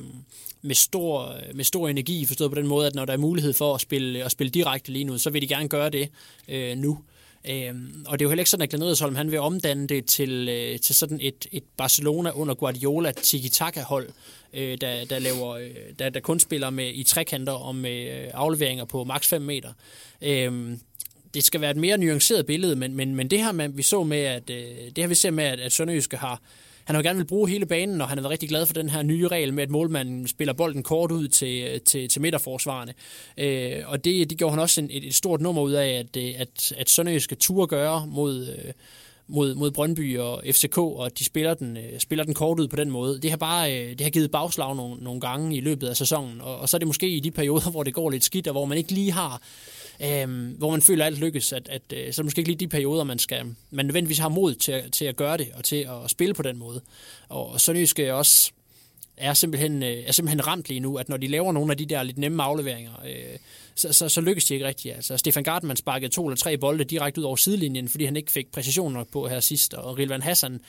med, 0.61 0.75
stor, 0.75 1.27
øh, 1.27 1.55
med 1.55 1.63
stor 1.63 1.89
energi, 1.89 2.25
forstået 2.25 2.51
på 2.51 2.59
den 2.59 2.67
måde, 2.67 2.87
at 2.87 2.95
når 2.95 3.05
der 3.05 3.13
er 3.13 3.17
mulighed 3.17 3.53
for 3.53 3.75
at 3.75 3.81
spille, 3.81 4.23
at 4.23 4.31
spille 4.31 4.51
direkte 4.51 4.91
lige 4.91 5.05
nu, 5.05 5.17
så 5.17 5.29
vil 5.29 5.41
de 5.41 5.47
gerne 5.47 5.69
gøre 5.69 5.89
det 5.89 6.09
øh, 6.47 6.77
nu. 6.77 6.99
Øhm, 7.47 8.05
og 8.07 8.19
det 8.19 8.25
er 8.25 8.25
jo 8.25 8.29
heller 8.29 8.41
ikke 8.41 8.49
sådan, 8.49 8.63
at 8.63 8.69
Glenn 8.69 9.15
han 9.15 9.31
vil 9.31 9.39
omdanne 9.39 9.87
det 9.87 10.05
til, 10.05 10.49
øh, 10.49 10.79
til 10.79 10.95
sådan 10.95 11.19
et, 11.21 11.47
et 11.51 11.63
Barcelona 11.77 12.31
under 12.31 12.53
Guardiola 12.53 13.11
tiki-taka-hold, 13.11 14.09
øh, 14.53 14.77
der, 14.81 15.05
der, 15.05 15.19
laver, 15.19 15.49
øh, 15.49 15.71
der, 15.99 16.09
der 16.09 16.19
kun 16.19 16.39
spiller 16.39 16.69
med 16.69 16.91
i 16.93 17.03
trekanter 17.03 17.53
og 17.53 17.75
med 17.75 18.23
øh, 18.23 18.27
afleveringer 18.33 18.85
på 18.85 19.03
maks 19.03 19.27
5 19.27 19.41
meter. 19.41 19.73
Øhm, 20.21 20.79
det 21.33 21.43
skal 21.43 21.61
være 21.61 21.71
et 21.71 21.77
mere 21.77 21.97
nuanceret 21.97 22.45
billede, 22.45 22.75
men, 22.75 22.95
men, 22.95 23.15
men 23.15 23.27
det 23.27 23.39
her, 23.39 23.51
man, 23.51 23.77
vi 23.77 23.83
så 23.83 24.03
med, 24.03 24.19
at, 24.19 24.49
øh, 24.49 24.65
det 24.65 24.97
her 24.97 25.07
vi 25.07 25.15
ser 25.15 25.31
med, 25.31 25.43
at, 25.43 25.59
at 25.59 25.71
Sønderjyske 25.71 26.17
har, 26.17 26.41
han 26.89 26.95
har 26.95 27.01
jo 27.01 27.07
gerne 27.07 27.19
vil 27.19 27.25
bruge 27.25 27.49
hele 27.49 27.65
banen, 27.65 28.01
og 28.01 28.09
han 28.09 28.17
har 28.17 28.21
været 28.21 28.31
rigtig 28.31 28.49
glad 28.49 28.65
for 28.65 28.73
den 28.73 28.89
her 28.89 29.03
nye 29.03 29.27
regel 29.27 29.53
med, 29.53 29.63
at 29.63 29.69
målmanden 29.69 30.27
spiller 30.27 30.53
bolden 30.53 30.83
kort 30.83 31.11
ud 31.11 31.27
til, 31.27 31.81
til, 31.81 32.09
til 32.09 32.21
midterforsvarerne. 32.21 32.93
Øh, 33.37 33.83
og 33.85 34.05
det, 34.05 34.29
det 34.29 34.37
gjorde 34.37 34.51
han 34.51 34.59
også 34.59 34.81
en, 34.81 34.89
et, 34.91 35.07
et 35.07 35.15
stort 35.15 35.41
nummer 35.41 35.61
ud 35.61 35.71
af, 35.71 35.87
at, 35.87 36.17
øh, 36.17 36.33
at, 36.37 36.73
at 36.77 36.89
Sønderjyske 36.89 37.35
turde 37.35 37.67
gøre 37.67 38.07
mod, 38.07 38.47
øh, 38.47 38.73
mod, 39.29 39.55
mod 39.55 39.71
Brøndby 39.71 40.17
og 40.17 40.43
FCK, 40.51 40.77
og 40.77 41.19
de 41.19 41.25
spiller 41.25 41.53
den, 41.53 41.77
øh, 41.77 41.99
spiller 41.99 42.25
den 42.25 42.33
kort 42.33 42.59
ud 42.59 42.67
på 42.67 42.75
den 42.75 42.91
måde. 42.91 43.19
Det 43.21 43.29
har 43.29 43.37
bare 43.37 43.79
øh, 43.79 43.89
det 43.89 44.01
har 44.01 44.09
givet 44.09 44.31
bagslag 44.31 44.75
nogle, 44.75 45.03
nogle 45.03 45.21
gange 45.21 45.57
i 45.57 45.61
løbet 45.61 45.87
af 45.87 45.97
sæsonen, 45.97 46.41
og, 46.41 46.59
og 46.59 46.69
så 46.69 46.77
er 46.77 46.79
det 46.79 46.87
måske 46.87 47.09
i 47.09 47.19
de 47.19 47.31
perioder, 47.31 47.71
hvor 47.71 47.83
det 47.83 47.93
går 47.93 48.09
lidt 48.09 48.23
skidt, 48.23 48.47
og 48.47 48.51
hvor 48.51 48.65
man 48.65 48.77
ikke 48.77 48.91
lige 48.91 49.11
har 49.11 49.41
øh, 50.03 50.57
hvor 50.57 50.71
man 50.71 50.81
føler, 50.81 51.05
at 51.05 51.11
alt 51.11 51.19
lykkes, 51.19 51.53
at, 51.53 51.69
at, 51.69 51.81
øh, 51.93 52.13
så 52.13 52.21
er 52.21 52.23
det 52.23 52.25
måske 52.25 52.39
ikke 52.39 52.49
lige 52.49 52.59
de 52.59 52.67
perioder, 52.67 53.03
man 53.03 53.19
skal 53.19 53.45
man 53.71 53.85
nødvendigvis 53.85 54.17
har 54.17 54.29
mod 54.29 54.55
til, 54.55 54.91
til 54.91 55.05
at 55.05 55.15
gøre 55.15 55.37
det, 55.37 55.47
og 55.53 55.63
til 55.63 55.75
at 55.75 56.09
spille 56.09 56.33
på 56.33 56.41
den 56.41 56.57
måde. 56.57 56.81
Og 57.29 57.61
Sønderjyske 57.61 58.13
også 58.13 58.51
er 59.19 59.33
simpelthen, 59.33 59.83
øh, 59.83 60.03
er 60.05 60.11
simpelthen 60.11 60.47
ramt 60.47 60.69
lige 60.69 60.79
nu, 60.79 60.97
at 60.97 61.09
når 61.09 61.17
de 61.17 61.27
laver 61.27 61.51
nogle 61.51 61.71
af 61.71 61.77
de 61.77 61.85
der 61.85 62.03
lidt 62.03 62.17
nemme 62.17 62.43
afleveringer, 62.43 62.91
øh, 63.05 63.37
så, 63.75 63.93
så, 63.93 64.09
så 64.09 64.21
lykkes 64.21 64.45
de 64.45 64.53
ikke 64.53 64.67
rigtigt. 64.67 64.95
Altså, 64.95 65.17
Stefan 65.17 65.43
Gartman 65.43 65.75
sparkede 65.75 66.11
to 66.11 66.27
eller 66.27 66.37
tre 66.37 66.57
bolde 66.57 66.83
direkte 66.83 67.21
ud 67.21 67.25
over 67.25 67.35
sidelinjen, 67.35 67.89
fordi 67.89 68.05
han 68.05 68.15
ikke 68.15 68.31
fik 68.31 68.51
præcision 68.51 68.93
nok 68.93 69.07
på 69.11 69.27
her 69.27 69.39
sidst, 69.39 69.73
og 69.73 69.97
Rilvan 69.97 70.21
Hassan, 70.21 70.59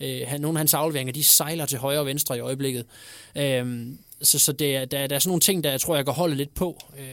øh, 0.00 0.20
han, 0.26 0.40
nogle 0.40 0.58
af 0.58 0.60
hans 0.60 0.74
afleveringer, 0.74 1.12
de 1.12 1.24
sejler 1.24 1.66
til 1.66 1.78
højre 1.78 2.00
og 2.00 2.06
venstre 2.06 2.36
i 2.36 2.40
øjeblikket. 2.40 2.84
Øh, 3.36 3.86
så, 4.22 4.38
så 4.38 4.52
det 4.52 4.76
er, 4.76 4.84
der, 4.84 5.06
der 5.06 5.14
er 5.14 5.18
sådan 5.18 5.30
nogle 5.30 5.40
ting, 5.40 5.64
der 5.64 5.70
jeg 5.70 5.80
tror, 5.80 5.96
jeg 5.96 6.04
kan 6.04 6.14
holde 6.14 6.34
lidt 6.34 6.54
på. 6.54 6.78
Øh, 6.98 7.04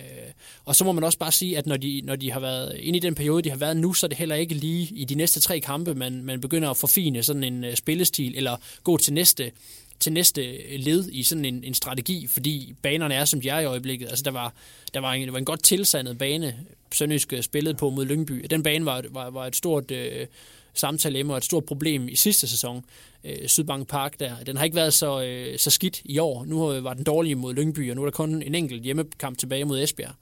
og 0.66 0.76
så 0.76 0.84
må 0.84 0.92
man 0.92 1.04
også 1.04 1.18
bare 1.18 1.32
sige, 1.32 1.58
at 1.58 1.68
når 1.68 1.78
de, 1.78 2.02
når 2.04 2.16
de 2.16 2.32
har 2.32 2.40
været 2.40 2.78
inde 2.80 2.98
i 2.98 3.00
den 3.00 3.16
periode, 3.16 3.42
de 3.42 3.50
har 3.50 3.58
været 3.58 3.78
nu, 3.78 3.94
så 3.94 4.06
er 4.06 4.08
det 4.08 4.18
heller 4.18 4.36
ikke 4.36 4.56
lige 4.56 4.96
i 4.96 5.06
de 5.06 5.16
næste 5.16 5.40
tre 5.40 5.60
kampe, 5.60 5.96
man, 5.96 6.24
man 6.24 6.42
begynder 6.42 6.70
at 6.70 6.78
forfine 6.78 7.24
sådan 7.24 7.44
en 7.44 7.64
øh, 7.64 7.76
spillestil, 7.76 8.38
eller 8.38 8.58
gå 8.84 8.98
til 8.98 9.14
næste 9.14 9.52
til 10.00 10.14
næste 10.14 10.78
led 10.78 11.10
i 11.12 11.24
sådan 11.24 11.46
en, 11.46 11.64
en 11.64 11.74
strategi, 11.74 12.28
fordi 12.28 12.74
banerne 12.82 13.16
er, 13.16 13.26
som 13.26 13.42
de 13.42 13.50
er 13.50 13.60
i 13.60 13.66
øjeblikket. 13.66 14.10
Altså, 14.10 14.24
der 14.24 14.32
var, 14.32 14.54
der 14.94 15.00
var, 15.00 15.14
en, 15.14 15.26
der 15.26 15.32
var 15.32 15.40
en 15.40 15.46
godt 15.46 15.64
tilsandet 15.64 16.18
bane, 16.18 16.56
Sønderjysk 16.94 17.34
øh, 17.34 17.42
spillede 17.42 17.76
på 17.76 17.90
mod 17.90 18.06
Lyngby. 18.06 18.46
Den 18.50 18.64
bane 18.64 18.86
var, 18.86 19.04
var, 19.10 19.30
var 19.30 19.46
et 19.46 19.56
stort 19.56 19.92
øh, 19.92 20.28
samtale 20.74 21.32
og 21.32 21.38
et 21.38 21.46
stort 21.46 21.66
problem 21.66 22.08
i 22.08 22.16
sidste 22.16 22.48
sæson. 22.48 22.86
Øh, 23.24 23.48
Sydbank 23.48 23.88
Park 23.88 24.20
der. 24.20 24.36
Den 24.46 24.58
har 24.58 24.64
ikke 24.64 24.76
været 24.76 24.94
så, 24.94 25.24
øh, 25.24 25.58
så 25.58 25.70
skidt 25.70 26.02
i 26.06 26.18
år. 26.20 26.46
Nu 26.46 26.82
var 26.82 26.94
den 26.94 27.04
dårlig 27.04 27.38
mod 27.38 27.54
Lyngby, 27.54 27.90
og 27.90 27.96
nu 27.96 28.02
er 28.02 28.06
der 28.06 28.12
kun 28.12 28.42
en 28.42 28.56
enkelt 28.56 28.84
hjemmekamp 28.84 29.38
tilbage 29.38 29.66
mod 29.66 29.84
Esbjerg. 29.84 30.14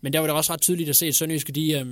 Men 0.00 0.12
der 0.12 0.18
var 0.18 0.26
det 0.26 0.36
også 0.36 0.52
ret 0.52 0.60
tydeligt 0.60 0.88
at 0.88 0.96
se, 0.96 1.06
at 1.06 1.14
Sønderjyske, 1.14 1.52
de, 1.52 1.72
øh, 1.72 1.86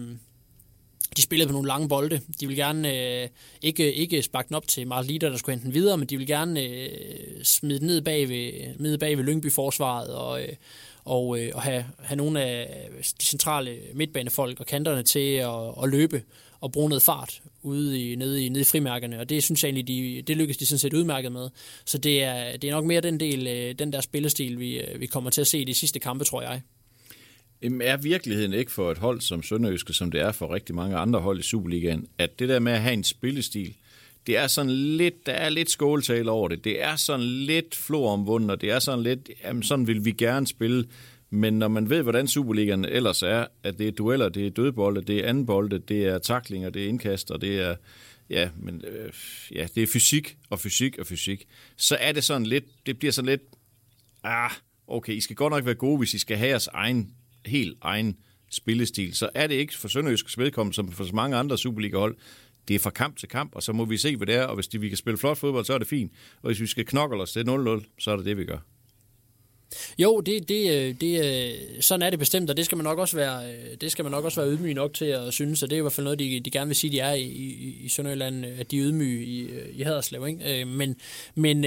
de 1.16 1.22
spillede 1.22 1.48
på 1.48 1.52
nogle 1.52 1.68
lange 1.68 1.88
bolde. 1.88 2.20
De 2.40 2.46
vil 2.46 2.56
gerne 2.56 2.96
øh, 3.22 3.28
ikke, 3.62 3.94
ikke 3.94 4.22
sparke 4.22 4.48
den 4.48 4.56
op 4.56 4.68
til 4.68 4.86
Mark 4.86 5.06
Lider, 5.06 5.28
der 5.28 5.36
skulle 5.36 5.54
hente 5.54 5.66
den 5.66 5.74
videre, 5.74 5.98
men 5.98 6.06
de 6.06 6.16
vil 6.16 6.26
gerne 6.26 6.62
øh, 6.62 7.44
smide 7.44 7.78
den 7.78 7.86
ned 7.86 8.00
bag 8.02 8.28
ved, 8.28 8.52
ned 8.78 8.98
bag 8.98 9.18
ved 9.18 9.24
Lyngby-forsvaret 9.24 10.14
og, 10.14 10.42
øh, 10.42 10.48
og, 11.04 11.40
øh, 11.40 11.50
og 11.54 11.62
have, 11.62 11.84
have 11.98 12.16
nogle 12.16 12.42
af 12.42 12.88
de 13.20 13.24
centrale 13.26 13.78
midtbanefolk 13.94 14.60
og 14.60 14.66
kanterne 14.66 15.02
til 15.02 15.34
at, 15.34 15.82
at 15.82 15.88
løbe 15.88 16.22
og 16.60 16.72
bruge 16.72 16.88
noget 16.88 17.02
fart 17.02 17.42
ude 17.62 18.00
i, 18.00 18.16
nede, 18.16 18.46
i, 18.46 18.48
nede 18.48 18.60
i 18.60 18.64
frimærkerne, 18.64 19.20
og 19.20 19.28
det 19.28 19.44
synes 19.44 19.64
jeg 19.64 19.68
egentlig, 19.68 19.88
de, 19.88 20.22
det 20.22 20.36
lykkes 20.36 20.56
de 20.56 20.66
sådan 20.66 20.78
set 20.78 20.92
udmærket 20.92 21.32
med. 21.32 21.48
Så 21.84 21.98
det 21.98 22.22
er, 22.22 22.56
det 22.56 22.70
er 22.70 22.74
nok 22.74 22.84
mere 22.84 23.00
den 23.00 23.20
del, 23.20 23.46
øh, 23.46 23.74
den 23.78 23.92
der 23.92 24.00
spillestil, 24.00 24.58
vi, 24.58 24.80
øh, 24.80 25.00
vi 25.00 25.06
kommer 25.06 25.30
til 25.30 25.40
at 25.40 25.46
se 25.46 25.58
i 25.58 25.64
de 25.64 25.74
sidste 25.74 25.98
kampe, 25.98 26.24
tror 26.24 26.42
jeg. 26.42 26.62
Er 27.62 27.96
virkeligheden 27.96 28.52
ikke 28.52 28.72
for 28.72 28.90
et 28.90 28.98
hold 28.98 29.20
som 29.20 29.42
Sønderjyske, 29.42 29.92
som 29.92 30.10
det 30.10 30.20
er 30.20 30.32
for 30.32 30.54
rigtig 30.54 30.74
mange 30.74 30.96
andre 30.96 31.20
hold 31.20 31.38
i 31.38 31.42
Superligaen, 31.42 32.06
at 32.18 32.38
det 32.38 32.48
der 32.48 32.58
med 32.58 32.72
at 32.72 32.80
have 32.80 32.92
en 32.92 33.04
spillestil, 33.04 33.74
det 34.26 34.36
er 34.36 34.46
sådan 34.46 34.70
lidt, 34.70 35.26
der 35.26 35.32
er 35.32 35.48
lidt 35.48 35.70
skåltale 35.70 36.30
over 36.30 36.48
det. 36.48 36.64
Det 36.64 36.82
er 36.82 36.96
sådan 36.96 37.26
lidt 37.26 37.74
floromvundet, 37.74 38.50
og 38.50 38.60
det 38.60 38.70
er 38.70 38.78
sådan 38.78 39.02
lidt, 39.02 39.30
jamen 39.44 39.62
sådan 39.62 39.86
vil 39.86 40.04
vi 40.04 40.12
gerne 40.12 40.46
spille. 40.46 40.86
Men 41.30 41.58
når 41.58 41.68
man 41.68 41.90
ved, 41.90 42.02
hvordan 42.02 42.28
Superligaen 42.28 42.84
ellers 42.84 43.22
er, 43.22 43.46
at 43.62 43.78
det 43.78 43.88
er 43.88 43.92
dueller, 43.92 44.28
det 44.28 44.46
er 44.46 44.50
dødbolde, 44.50 45.02
det 45.02 45.18
er 45.24 45.28
andenbolde, 45.28 45.78
det 45.78 46.04
er 46.06 46.18
taklinger, 46.18 46.70
det 46.70 46.84
er 46.84 46.88
indkast, 46.88 47.30
og 47.30 47.40
det 47.40 47.60
er, 47.60 47.74
ja, 48.30 48.48
men, 48.56 48.84
øh, 48.88 49.12
ja, 49.54 49.66
det 49.74 49.82
er 49.82 49.86
fysik 49.86 50.36
og 50.50 50.58
fysik 50.58 50.98
og 50.98 51.06
fysik, 51.06 51.46
så 51.76 51.96
er 52.00 52.12
det 52.12 52.24
sådan 52.24 52.46
lidt, 52.46 52.64
det 52.86 52.98
bliver 52.98 53.12
sådan 53.12 53.30
lidt, 53.30 53.42
ah, 54.24 54.50
okay, 54.86 55.12
I 55.12 55.20
skal 55.20 55.36
godt 55.36 55.50
nok 55.50 55.64
være 55.64 55.74
gode, 55.74 55.98
hvis 55.98 56.14
I 56.14 56.18
skal 56.18 56.36
have 56.36 56.50
jeres 56.50 56.66
egen 56.66 57.14
helt 57.46 57.78
egen 57.80 58.16
spillestil, 58.50 59.14
så 59.14 59.28
er 59.34 59.46
det 59.46 59.54
ikke 59.54 59.78
for 59.78 59.88
Sønderjysk 59.88 60.38
vedkommende, 60.38 60.74
som 60.74 60.92
for 60.92 61.04
så 61.04 61.14
mange 61.14 61.36
andre 61.36 61.58
Superliga-hold. 61.58 62.16
Det 62.68 62.74
er 62.74 62.78
fra 62.78 62.90
kamp 62.90 63.16
til 63.16 63.28
kamp, 63.28 63.54
og 63.54 63.62
så 63.62 63.72
må 63.72 63.84
vi 63.84 63.96
se, 63.96 64.16
hvad 64.16 64.26
det 64.26 64.34
er. 64.34 64.44
Og 64.44 64.54
hvis 64.54 64.68
de, 64.68 64.80
vi 64.80 64.88
kan 64.88 64.98
spille 64.98 65.18
flot 65.18 65.38
fodbold, 65.38 65.64
så 65.64 65.74
er 65.74 65.78
det 65.78 65.86
fint. 65.88 66.12
Og 66.42 66.46
hvis 66.46 66.60
vi 66.60 66.66
skal 66.66 66.86
knokle 66.86 67.22
os 67.22 67.32
til 67.32 67.40
0-0, 67.40 67.84
så 67.98 68.10
er 68.10 68.16
det 68.16 68.24
det, 68.24 68.36
vi 68.36 68.44
gør. 68.44 68.58
Jo, 69.98 70.20
det, 70.20 70.48
det, 70.48 70.70
øh, 70.70 70.94
det, 71.00 71.24
øh, 71.24 71.82
sådan 71.82 72.02
er 72.02 72.10
det 72.10 72.18
bestemt, 72.18 72.50
og 72.50 72.56
det 72.56 72.64
skal 72.64 72.76
man 72.76 72.84
nok 72.84 72.98
også 72.98 73.16
være, 73.16 73.52
øh, 73.52 73.76
det 73.80 73.92
skal 73.92 74.04
man 74.04 74.12
nok 74.12 74.24
også 74.24 74.40
være 74.40 74.50
ydmyg 74.50 74.74
nok 74.74 74.94
til 74.94 75.04
at 75.04 75.34
synes, 75.34 75.62
og 75.62 75.70
det 75.70 75.76
er 75.76 75.78
i 75.78 75.82
hvert 75.82 75.92
fald 75.92 76.04
noget, 76.04 76.18
de, 76.18 76.40
de 76.40 76.50
gerne 76.50 76.68
vil 76.68 76.76
sige, 76.76 76.92
de 76.92 77.00
er 77.00 77.12
i, 77.12 77.22
i, 77.22 77.80
i 77.84 77.88
Sønderjylland, 77.88 78.44
at 78.44 78.70
de 78.70 78.78
er 78.78 78.84
ydmyge 78.84 79.24
i, 79.24 79.48
i 79.72 79.82
Haderslev. 79.82 80.26
Ikke? 80.26 80.64
Men, 80.64 80.96
men 81.34 81.64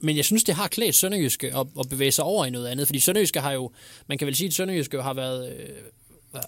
men 0.00 0.16
jeg 0.16 0.24
synes, 0.24 0.44
det 0.44 0.54
har 0.54 0.68
klædt 0.68 0.94
Sønderjyske 0.94 1.56
at, 1.56 1.66
at 1.80 1.88
bevæge 1.88 2.12
sig 2.12 2.24
over 2.24 2.46
i 2.46 2.50
noget 2.50 2.66
andet, 2.66 2.86
fordi 2.86 3.00
Sønderjyske 3.00 3.40
har 3.40 3.52
jo, 3.52 3.70
man 4.06 4.18
kan 4.18 4.26
vel 4.26 4.36
sige, 4.36 4.48
at 4.48 4.54
Sønderjyske 4.54 5.02
har 5.02 5.14
været 5.14 5.52
øh, 5.52 5.68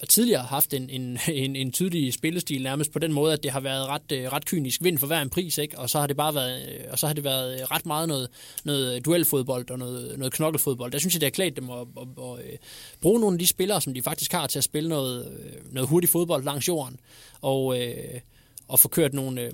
tidligere 0.08 0.42
haft 0.42 0.74
en, 0.74 0.90
en, 0.90 1.18
en, 1.44 1.56
en 1.56 1.72
tydelig 1.72 2.14
spillestil 2.14 2.62
nærmest 2.62 2.92
på 2.92 2.98
den 2.98 3.12
måde, 3.12 3.32
at 3.32 3.42
det 3.42 3.50
har 3.50 3.60
været 3.60 3.86
ret, 3.86 4.12
øh, 4.12 4.32
ret 4.32 4.44
kynisk 4.44 4.82
vind 4.82 4.98
for 4.98 5.06
hver 5.06 5.20
en 5.20 5.30
pris, 5.30 5.58
ikke? 5.58 5.78
og 5.78 5.90
så 5.90 6.00
har 6.00 6.06
det 6.06 6.16
bare 6.16 6.34
været, 6.34 6.68
øh, 6.68 6.84
og 6.90 6.98
så 6.98 7.06
har 7.06 7.14
det 7.14 7.24
været 7.24 7.54
øh, 7.54 7.60
ret 7.60 7.86
meget 7.86 8.08
noget, 8.08 8.28
noget 8.64 9.04
duelfodbold 9.04 9.70
og 9.70 9.78
noget, 9.78 10.18
noget 10.18 10.32
knokkelfodbold. 10.32 10.92
Der 10.92 10.98
synes 10.98 11.14
jeg, 11.14 11.20
det 11.20 11.26
har 11.26 11.30
klædt 11.30 11.56
dem 11.56 11.70
at, 11.70 11.78
at, 11.78 11.86
at, 11.96 12.38
at 12.40 12.52
øh, 12.52 12.58
bruge 13.00 13.20
nogle 13.20 13.34
af 13.34 13.38
de 13.38 13.46
spillere, 13.46 13.80
som 13.80 13.94
de 13.94 14.02
faktisk 14.02 14.32
har 14.32 14.46
til 14.46 14.58
at 14.58 14.64
spille 14.64 14.88
noget, 14.88 15.26
øh, 15.26 15.74
noget 15.74 15.88
hurtig 15.88 16.10
fodbold 16.10 16.44
langs 16.44 16.68
jorden, 16.68 17.00
og, 17.40 17.76
og 18.68 18.78
få 18.78 18.88
kørt 18.88 19.14
nogle, 19.14 19.52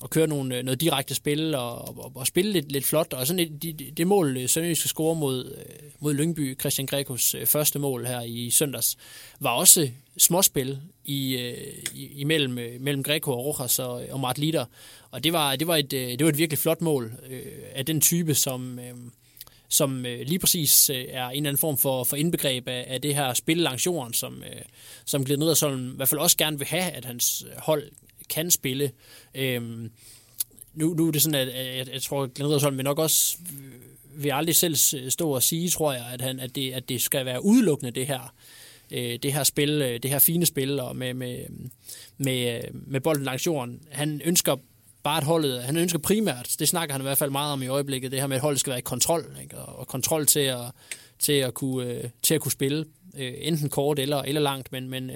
og 0.00 0.10
køre 0.10 0.26
nogle, 0.26 0.56
øh, 0.56 0.64
noget 0.64 0.80
direkte 0.80 1.14
spil 1.14 1.54
og, 1.54 1.98
og, 1.98 2.12
og 2.14 2.26
spille 2.26 2.52
lidt, 2.52 2.72
lidt 2.72 2.84
flot. 2.84 3.12
Og 3.12 3.26
sådan 3.26 3.40
et, 3.40 3.62
det, 3.62 3.96
det 3.96 4.06
mål, 4.06 4.36
øh, 4.36 4.48
Sønderjysk 4.48 4.80
skal 4.80 4.88
score 4.88 5.16
mod, 5.16 5.44
øh, 5.44 5.90
mod 6.00 6.14
Lyngby, 6.14 6.60
Christian 6.60 6.86
Grekos 6.86 7.36
første 7.44 7.78
mål 7.78 8.06
her 8.06 8.22
i 8.22 8.50
søndags, 8.50 8.96
var 9.40 9.50
også 9.50 9.90
småspil 10.18 10.78
i, 11.04 11.36
i, 11.94 12.20
imellem 12.20 12.80
mellem 12.80 13.02
Greco 13.02 13.30
og 13.30 13.44
Rojas 13.44 13.78
og, 13.78 14.02
og 14.10 14.20
Mart 14.20 14.38
Litter. 14.38 14.64
Og 15.10 15.24
det 15.24 15.32
var, 15.32 15.56
det, 15.56 15.66
var 15.66 15.76
et, 15.76 15.90
det 15.90 16.24
var 16.24 16.28
et 16.28 16.38
virkelig 16.38 16.58
flot 16.58 16.80
mål 16.80 17.12
øh, 17.30 17.42
af 17.74 17.86
den 17.86 18.00
type, 18.00 18.34
som... 18.34 18.78
Øh, 18.78 18.94
som 19.68 20.02
lige 20.02 20.38
præcis 20.38 20.90
er 20.90 21.28
en 21.28 21.36
eller 21.36 21.50
anden 21.50 21.58
form 21.58 21.78
for, 21.78 22.04
for 22.04 22.16
indbegreb 22.16 22.68
af, 22.68 22.84
af 22.88 23.02
det 23.02 23.14
her 23.14 23.34
spil 23.34 23.56
langs 23.56 23.86
jorden, 23.86 24.14
som, 24.14 24.42
som 25.04 25.24
Glenn 25.24 25.42
Riddersholm 25.42 25.92
i 25.92 25.96
hvert 25.96 26.08
fald 26.08 26.20
også 26.20 26.36
gerne 26.36 26.58
vil 26.58 26.66
have, 26.66 26.90
at 26.90 27.04
hans 27.04 27.46
hold 27.58 27.90
kan 28.28 28.50
spille. 28.50 28.90
Øhm, 29.34 29.90
nu, 30.74 30.94
nu 30.94 31.08
er 31.08 31.12
det 31.12 31.22
sådan, 31.22 31.48
at, 31.48 31.48
at 31.48 31.88
jeg 31.88 32.02
tror, 32.02 32.22
at 32.22 32.34
Glenn 32.34 32.48
Riddersholm 32.48 32.76
vil 32.76 32.84
nok 32.84 32.98
også 32.98 33.36
øh, 33.52 33.86
vil 34.16 34.30
aldrig 34.30 34.56
selv 34.56 34.76
stå 35.10 35.30
og 35.30 35.42
sige, 35.42 35.68
tror 35.68 35.92
jeg, 35.92 36.06
at, 36.12 36.20
han, 36.20 36.40
at, 36.40 36.54
det, 36.54 36.72
at 36.72 36.88
det 36.88 37.02
skal 37.02 37.26
være 37.26 37.44
udelukkende 37.44 37.90
det 37.90 38.06
her, 38.06 38.34
øh, 38.90 39.18
det 39.22 39.32
her 39.32 39.44
spil, 39.44 39.70
øh, 39.82 40.02
det 40.02 40.10
her 40.10 40.18
fine 40.18 40.46
spil 40.46 40.80
og 40.80 40.96
med, 40.96 41.14
med, 41.14 41.38
med, 42.18 42.54
øh, 42.54 42.62
med 42.72 43.00
bolden 43.00 43.24
langs 43.24 43.46
jorden. 43.46 43.80
Han 43.90 44.20
ønsker 44.24 44.56
bare 45.02 45.18
et 45.18 45.24
holdet, 45.24 45.62
han 45.62 45.76
ønsker 45.76 45.98
primært, 45.98 46.56
det 46.58 46.68
snakker 46.68 46.92
han 46.92 47.02
i 47.02 47.02
hvert 47.02 47.18
fald 47.18 47.30
meget 47.30 47.52
om 47.52 47.62
i 47.62 47.66
øjeblikket, 47.66 48.12
det 48.12 48.20
her 48.20 48.26
med, 48.26 48.36
at 48.36 48.42
holdet 48.42 48.60
skal 48.60 48.70
være 48.70 48.78
i 48.78 48.82
kontrol, 48.82 49.36
ikke? 49.42 49.58
og 49.58 49.86
kontrol 49.86 50.26
til 50.26 50.40
at, 50.40 50.64
til 51.18 51.32
at, 51.32 51.54
kunne, 51.54 51.86
øh, 51.86 52.04
til 52.22 52.34
at 52.34 52.40
kunne 52.40 52.52
spille, 52.52 52.84
øh, 53.16 53.34
enten 53.38 53.68
kort 53.68 53.98
eller, 53.98 54.22
eller 54.22 54.40
langt, 54.40 54.72
men, 54.72 54.88
men 54.88 55.10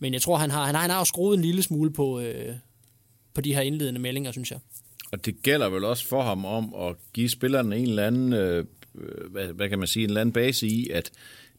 men 0.00 0.12
jeg 0.12 0.22
tror, 0.22 0.36
han 0.36 0.50
har, 0.50 0.64
han 0.64 0.74
har, 0.74 0.82
han 0.82 0.90
har 0.90 1.04
skruet 1.04 1.36
en 1.36 1.42
lille 1.42 1.62
smule 1.62 1.92
på, 1.92 2.20
øh, 2.20 2.54
på 3.34 3.40
de 3.40 3.54
her 3.54 3.60
indledende 3.60 4.00
meldinger, 4.00 4.32
synes 4.32 4.50
jeg. 4.50 4.58
Og 5.12 5.26
det 5.26 5.42
gælder 5.42 5.68
vel 5.68 5.84
også 5.84 6.06
for 6.06 6.22
ham 6.22 6.44
om 6.44 6.74
at 6.74 6.96
give 7.12 7.28
spillerne 7.28 7.76
en 7.76 7.88
eller 7.88 8.06
anden, 8.06 8.32
øh, 8.32 8.64
øh 8.94 9.30
hvad, 9.30 9.46
hvad 9.46 9.68
kan 9.68 9.78
man 9.78 9.88
sige, 9.88 10.04
en 10.04 10.10
eller 10.10 10.20
anden 10.20 10.32
base 10.32 10.66
i, 10.66 10.88
at 10.90 11.10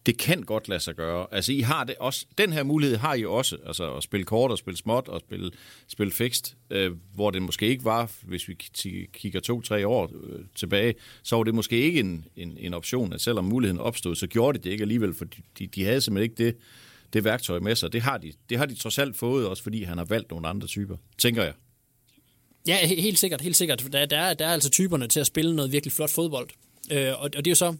det 0.05 0.17
kan 0.17 0.43
godt 0.43 0.69
lade 0.69 0.79
sig 0.79 0.95
gøre. 0.95 1.27
Altså, 1.31 1.53
I 1.53 1.59
har 1.59 1.83
det 1.83 1.95
også, 1.99 2.25
den 2.37 2.53
her 2.53 2.63
mulighed 2.63 2.97
har 2.97 3.13
I 3.13 3.25
også, 3.25 3.57
altså 3.65 3.93
at 3.93 4.03
spille 4.03 4.23
kort 4.25 4.51
og 4.51 4.57
spille 4.57 4.77
småt 4.77 5.07
og 5.07 5.19
spille, 5.19 5.51
spille 5.87 6.13
fikst, 6.13 6.57
øh, 6.69 6.91
hvor 7.13 7.31
det 7.31 7.41
måske 7.41 7.67
ikke 7.67 7.85
var, 7.85 8.11
hvis 8.21 8.47
vi 8.47 8.53
kigger 9.13 9.39
to-tre 9.39 9.87
år 9.87 10.11
øh, 10.23 10.39
tilbage, 10.55 10.93
så 11.23 11.35
var 11.35 11.43
det 11.43 11.55
måske 11.55 11.77
ikke 11.77 11.99
en, 11.99 12.25
en, 12.35 12.57
en 12.59 12.73
option, 12.73 13.13
at 13.13 13.21
selvom 13.21 13.45
muligheden 13.45 13.79
opstod, 13.79 14.15
så 14.15 14.27
gjorde 14.27 14.57
de 14.57 14.63
det 14.63 14.69
ikke 14.69 14.81
alligevel, 14.81 15.13
for 15.13 15.25
de, 15.59 15.67
de 15.67 15.83
havde 15.83 16.01
simpelthen 16.01 16.31
ikke 16.31 16.43
det, 16.45 16.55
det 17.13 17.23
værktøj 17.23 17.59
med 17.59 17.75
sig. 17.75 17.93
Det 17.93 18.01
har, 18.01 18.17
de, 18.17 18.33
det 18.49 18.57
har 18.57 18.65
de 18.65 18.75
trods 18.75 18.97
alt 18.97 19.17
fået, 19.17 19.47
også 19.47 19.63
fordi 19.63 19.83
han 19.83 19.97
har 19.97 20.05
valgt 20.05 20.31
nogle 20.31 20.47
andre 20.47 20.67
typer, 20.67 20.97
tænker 21.17 21.43
jeg. 21.43 21.53
Ja, 22.67 22.87
helt 22.87 23.19
sikkert, 23.19 23.41
helt 23.41 23.57
sikkert. 23.57 23.87
Der, 23.91 24.05
der, 24.05 24.17
er, 24.17 24.33
der 24.33 24.47
er 24.47 24.53
altså 24.53 24.69
typerne 24.69 25.07
til 25.07 25.19
at 25.19 25.27
spille 25.27 25.55
noget 25.55 25.71
virkelig 25.71 25.93
flot 25.93 26.09
fodbold. 26.09 26.49
Øh, 26.91 27.13
og, 27.13 27.23
og 27.23 27.31
det 27.31 27.47
er 27.47 27.51
jo 27.51 27.55
så... 27.55 27.75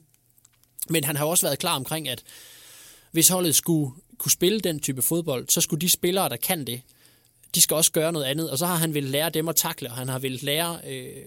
Men 0.90 1.04
han 1.04 1.16
har 1.16 1.26
også 1.26 1.46
været 1.46 1.60
klar 1.60 1.76
omkring, 1.76 2.10
at 2.10 2.24
hvis 3.12 3.28
holdet 3.28 3.56
skulle 3.56 3.92
kunne 4.18 4.32
spille 4.32 4.60
den 4.60 4.80
type 4.80 5.02
fodbold, 5.02 5.50
så 5.50 5.62
skulle 5.62 5.82
de 5.82 5.90
spillere, 5.90 6.30
der 6.30 6.36
kan 6.36 6.68
det, 6.68 6.82
de 7.56 7.62
skal 7.62 7.76
også 7.76 7.92
gøre 7.92 8.12
noget 8.12 8.26
andet, 8.26 8.50
og 8.50 8.58
så 8.58 8.66
har 8.66 8.76
han 8.76 8.94
vil 8.94 9.04
lære 9.04 9.30
dem 9.30 9.50
at 9.50 9.56
takle, 9.56 9.90
og 9.90 9.96
han 9.96 10.10
har 10.10 10.20
vil 10.20 10.40
lære 10.42 10.80
øh, 10.88 11.26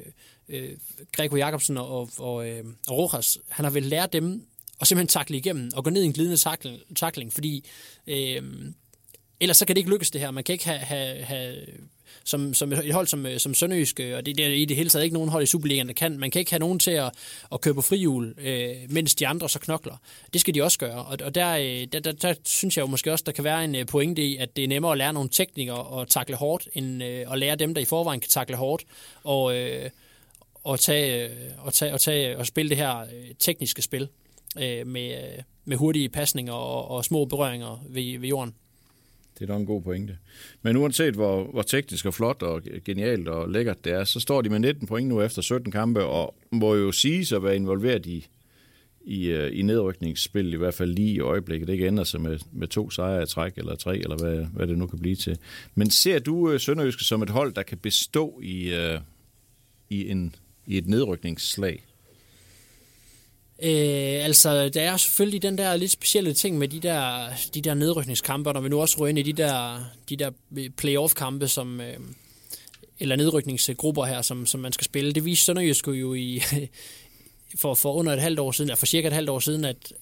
øh, 0.49 0.71
Greco 1.13 1.37
Jacobsen 1.37 1.77
og, 1.77 2.11
og, 2.19 2.49
øh, 2.49 2.65
og 2.89 2.99
Rojas, 2.99 3.39
han 3.49 3.65
har 3.65 3.73
vil 3.73 3.83
lære 3.83 4.09
dem 4.13 4.47
og 4.81 4.87
simpelthen 4.87 5.09
takle 5.09 5.37
igennem, 5.37 5.71
og 5.75 5.85
gå 5.85 5.91
ned 5.91 6.03
i 6.03 6.07
en 6.07 6.13
glidende 6.13 6.37
takling, 6.37 6.81
takling 6.97 7.33
fordi 7.33 7.65
øh, 8.07 8.43
ellers 9.41 9.57
så 9.57 9.67
kan 9.67 9.77
det 9.77 9.81
ikke 9.81 9.91
lykkes 9.91 10.11
det 10.11 10.21
her. 10.21 10.31
Man 10.31 10.45
kan 10.45 10.53
ikke 10.53 10.65
have, 10.65 10.79
have, 10.79 11.23
have 11.23 11.57
som, 12.25 12.55
som 12.55 12.73
et 12.73 12.93
hold 12.93 13.07
som, 13.07 13.27
øh, 13.27 13.39
som 13.39 13.55
Sønderjysk, 13.55 14.01
øh, 14.01 14.17
og 14.17 14.27
det, 14.27 14.39
det 14.39 14.47
er 14.47 14.51
i 14.51 14.65
det 14.65 14.77
hele 14.77 14.91
taget 14.91 15.05
ikke 15.05 15.15
nogen 15.15 15.31
hold 15.31 15.43
i 15.43 15.47
Superligaen, 15.47 15.89
der 15.89 15.95
kan. 15.95 16.19
Man 16.19 16.31
kan 16.31 16.39
ikke 16.39 16.53
have 16.53 16.59
nogen 16.59 16.79
til 16.79 16.91
at, 16.91 17.13
at 17.53 17.61
køre 17.61 17.75
på 17.75 17.81
frihjul, 17.81 18.35
øh, 18.39 18.77
mens 18.89 19.15
de 19.15 19.27
andre 19.27 19.49
så 19.49 19.59
knokler. 19.59 19.97
Det 20.33 20.41
skal 20.41 20.55
de 20.55 20.63
også 20.63 20.79
gøre, 20.79 21.05
og, 21.05 21.19
og 21.23 21.35
der, 21.35 21.57
øh, 21.57 21.87
der, 21.93 22.01
der, 22.01 22.13
der 22.13 22.35
synes 22.45 22.77
jeg 22.77 22.83
jo 22.83 22.87
måske 22.87 23.13
også, 23.13 23.23
der 23.27 23.33
kan 23.33 23.45
være 23.45 23.65
en 23.65 23.87
pointe 23.87 24.23
i, 24.23 24.37
at 24.37 24.57
det 24.57 24.65
er 24.65 24.69
nemmere 24.69 24.93
at 24.93 24.99
lære 24.99 25.13
nogle 25.13 25.29
teknikere 25.29 26.01
at 26.01 26.09
takle 26.09 26.37
hårdt, 26.37 26.69
end 26.75 27.03
øh, 27.03 27.33
at 27.33 27.39
lære 27.39 27.57
dem, 27.57 27.75
der 27.75 27.81
i 27.83 27.85
forvejen 27.85 28.21
kan 28.21 28.31
takle 28.31 28.57
hårdt, 28.57 28.85
og, 29.25 29.57
øh, 29.57 29.91
og, 30.65 30.81
tage, 30.81 31.31
og, 31.59 31.75
tage, 31.75 31.93
og, 31.93 32.01
tage, 32.01 32.39
og 32.39 32.47
spille 32.47 32.69
det 32.69 32.77
her 32.77 33.01
øh, 33.01 33.35
tekniske 33.39 33.83
spil 33.83 34.09
øh, 34.59 34.87
med, 34.87 35.11
øh, 35.11 35.43
med 35.65 35.77
hurtige 35.77 36.09
pasninger 36.09 36.53
og, 36.53 36.91
og 36.91 37.05
små 37.05 37.25
berøringer 37.25 37.85
ved, 37.89 38.19
ved 38.19 38.29
jorden. 38.29 38.55
Det 39.39 39.45
er 39.45 39.53
nok 39.53 39.61
en 39.61 39.67
god 39.67 39.83
pointe. 39.83 40.19
Men 40.63 40.77
uanset 40.77 41.15
hvor, 41.15 41.45
hvor 41.45 41.63
teknisk 41.63 42.07
og 42.07 42.15
flot 42.15 42.43
og 42.43 42.63
genialt 42.85 43.29
og 43.29 43.51
lækkert 43.51 43.85
det 43.85 43.93
er, 43.93 44.05
så 44.05 44.21
står 44.21 44.43
de 44.43 44.49
med 44.49 44.59
19 44.59 44.87
point 44.87 45.09
nu 45.09 45.23
efter 45.23 45.43
17 45.43 45.73
kampe, 45.73 46.05
og 46.05 46.35
må 46.51 46.75
jo 46.75 46.93
sige 46.93 47.37
at 47.37 47.43
være 47.43 47.57
involveret 47.57 48.07
i, 48.07 48.27
i, 49.05 49.27
øh, 49.27 49.59
i 49.59 49.63
nedrykningsspil, 49.63 50.53
i 50.53 50.57
hvert 50.57 50.75
fald 50.75 50.91
lige 50.91 51.13
i 51.13 51.21
øjeblikket. 51.21 51.67
Det 51.67 51.73
ikke 51.73 51.87
ændrer 51.87 52.05
sig 52.05 52.21
med, 52.21 52.39
med 52.53 52.69
to 52.69 52.91
sejre 52.91 53.23
i 53.23 53.27
træk, 53.27 53.53
eller 53.57 53.77
tre, 53.77 53.99
eller 53.99 54.17
hvad, 54.17 54.47
hvad 54.53 54.67
det 54.67 54.79
nu 54.79 54.87
kan 54.87 54.99
blive 54.99 55.17
til. 55.17 55.39
Men 55.75 55.91
ser 55.91 56.19
du 56.19 56.51
øh, 56.51 56.61
Sønderjyske 56.61 57.05
som 57.05 57.23
et 57.23 57.31
hold, 57.31 57.55
der 57.55 57.63
kan 57.63 57.79
bestå 57.79 58.41
i, 58.43 58.73
i, 59.91 60.11
en, 60.11 60.35
i 60.67 60.79
et 60.79 60.87
nedrykningsslag? 60.87 61.85
Øh, 63.65 64.25
altså, 64.25 64.69
der 64.69 64.83
er 64.83 64.97
selvfølgelig 64.97 65.43
den 65.43 65.59
der 65.59 65.77
lidt 65.77 65.91
specielle 65.91 66.35
ting 66.35 66.59
med 66.59 66.69
de 66.69 66.81
der, 66.81 67.29
de 67.55 67.61
der 67.61 67.75
nedrykningskampe, 67.75 68.53
når 68.53 68.61
vi 68.61 68.69
nu 68.69 68.81
også 68.81 68.97
rører 68.99 69.09
ind 69.09 69.19
i 69.19 69.23
de 69.23 69.33
der, 69.33 69.85
de 70.09 70.17
der 70.17 70.31
øh, 70.57 70.71
playoff-kampe, 70.71 71.49
som, 71.49 71.81
øh, 71.81 71.97
eller 73.01 73.17
nedrykningsgrupper 73.17 74.05
her, 74.05 74.23
som, 74.23 74.47
som 74.47 74.61
man 74.61 74.73
skal 74.73 74.85
spille. 74.85 75.13
Det 75.13 75.25
viste 75.25 75.45
Sønderjysk 75.45 75.89
jo 75.89 76.15
i, 76.15 76.43
for, 77.61 77.75
for 77.75 77.93
under 77.93 78.13
et 78.13 78.21
halvt 78.21 78.39
år 78.39 78.53
siden, 78.53 78.69
eller 78.69 78.77
for 78.77 78.87
cirka 78.87 79.07
et 79.07 79.13
halvt 79.13 79.31
år 79.31 79.39
siden, 79.39 79.65
at, 79.65 79.93